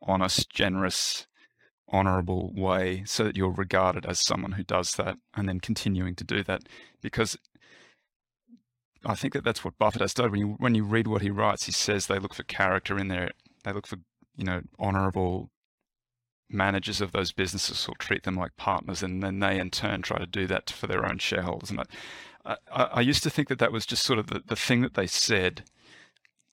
[0.00, 1.26] honest, generous,
[1.88, 6.24] honorable way so that you're regarded as someone who does that and then continuing to
[6.24, 6.62] do that.
[7.02, 7.36] Because
[9.04, 10.30] I think that that's what Buffett has done.
[10.30, 13.08] When you when you read what he writes, he says they look for character in
[13.08, 13.30] there.
[13.64, 13.98] They look for
[14.36, 15.50] you know honourable
[16.50, 20.18] managers of those businesses will treat them like partners, and then they in turn try
[20.18, 21.70] to do that for their own shareholders.
[21.70, 21.80] And
[22.44, 24.80] I, I, I used to think that that was just sort of the, the thing
[24.82, 25.64] that they said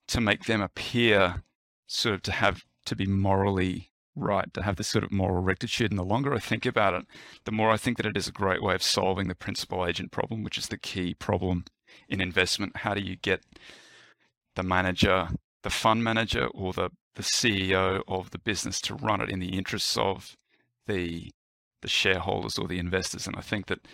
[0.07, 1.43] to make them appear
[1.87, 5.91] sort of to have to be morally right, to have this sort of moral rectitude.
[5.91, 7.05] And the longer I think about it,
[7.43, 10.11] the more I think that it is a great way of solving the principal agent
[10.11, 11.65] problem, which is the key problem
[12.07, 12.77] in investment?
[12.77, 13.43] How do you get
[14.55, 15.29] the manager,
[15.63, 19.57] the fund manager, or the, the CEO of the business to run it in the
[19.57, 20.35] interests of
[20.87, 21.31] the
[21.81, 23.27] the shareholders or the investors?
[23.27, 23.87] And I think that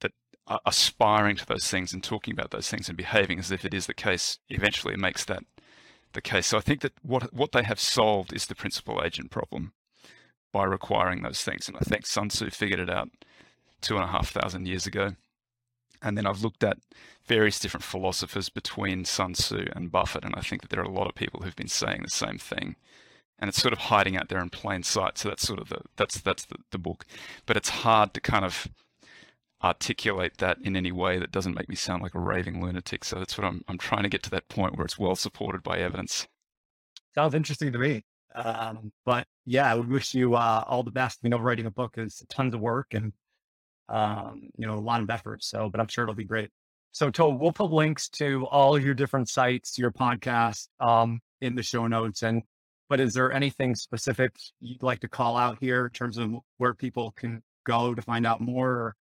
[0.00, 0.12] that
[0.66, 3.86] aspiring to those things and talking about those things and behaving as if it is
[3.86, 5.44] the case eventually makes that
[6.12, 6.46] the case.
[6.46, 9.72] So I think that what what they have solved is the principal agent problem
[10.52, 11.68] by requiring those things.
[11.68, 13.10] And I think Sun Tzu figured it out
[13.80, 15.16] two and a half thousand years ago.
[16.04, 16.78] And then I've looked at
[17.24, 20.92] various different philosophers between Sun Tzu and Buffett, and I think that there are a
[20.92, 22.76] lot of people who've been saying the same thing.
[23.38, 25.18] And it's sort of hiding out there in plain sight.
[25.18, 27.04] So that's sort of the that's that's the, the book.
[27.46, 28.68] But it's hard to kind of
[29.62, 33.02] articulate that in any way that doesn't make me sound like a raving lunatic.
[33.02, 35.62] So that's what I'm I'm trying to get to that point where it's well supported
[35.62, 36.28] by evidence.
[37.14, 38.04] Sounds interesting to me.
[38.34, 41.20] Um, but yeah, I would wish you uh, all the best.
[41.22, 43.12] You know, writing a book is tons of work and
[43.88, 45.42] um, you know, a lot of effort.
[45.42, 46.50] So, but I'm sure it'll be great.
[46.92, 51.62] So, To, we'll put links to all your different sites, your podcast, um, in the
[51.62, 52.22] show notes.
[52.22, 52.42] And,
[52.88, 56.74] but is there anything specific you'd like to call out here in terms of where
[56.74, 58.94] people can go to find out more?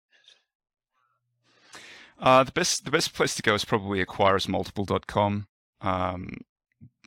[2.19, 5.49] Uh, the best the best place to go is probably acquirersmultiple.com.
[5.81, 6.39] Um,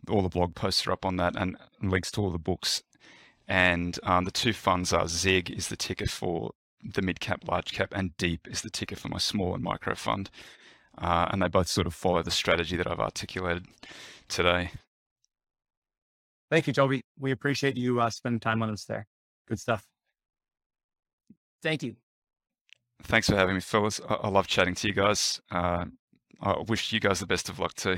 [0.09, 2.83] all the blog posts are up on that and links to all the books.
[3.47, 6.51] And um, the two funds are ZIG is the ticker for
[6.93, 9.95] the mid cap, large cap, and deep is the ticker for my small and micro
[9.95, 10.29] fund.
[10.97, 13.65] Uh, and they both sort of follow the strategy that I've articulated
[14.29, 14.71] today.
[16.49, 17.01] Thank you, Toby.
[17.19, 19.07] We appreciate you uh, spending time on us there.
[19.47, 19.85] Good stuff.
[21.61, 21.95] Thank you.
[23.03, 23.99] Thanks for having me, fellas.
[24.07, 25.41] I, I love chatting to you guys.
[25.51, 25.85] Uh,
[26.41, 27.97] I wish you guys the best of luck too.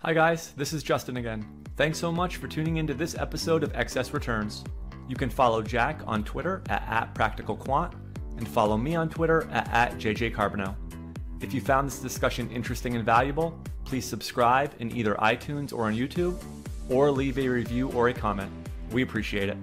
[0.00, 0.52] Hi, guys.
[0.56, 1.46] This is Justin again.
[1.76, 4.64] Thanks so much for tuning into this episode of Excess Returns.
[5.08, 7.94] You can follow Jack on Twitter at, at PracticalQuant
[8.38, 10.74] and follow me on Twitter at, at JJCarbonneau.
[11.40, 15.94] If you found this discussion interesting and valuable, please subscribe in either iTunes or on
[15.94, 16.42] YouTube,
[16.88, 18.50] or leave a review or a comment.
[18.90, 19.56] We appreciate it.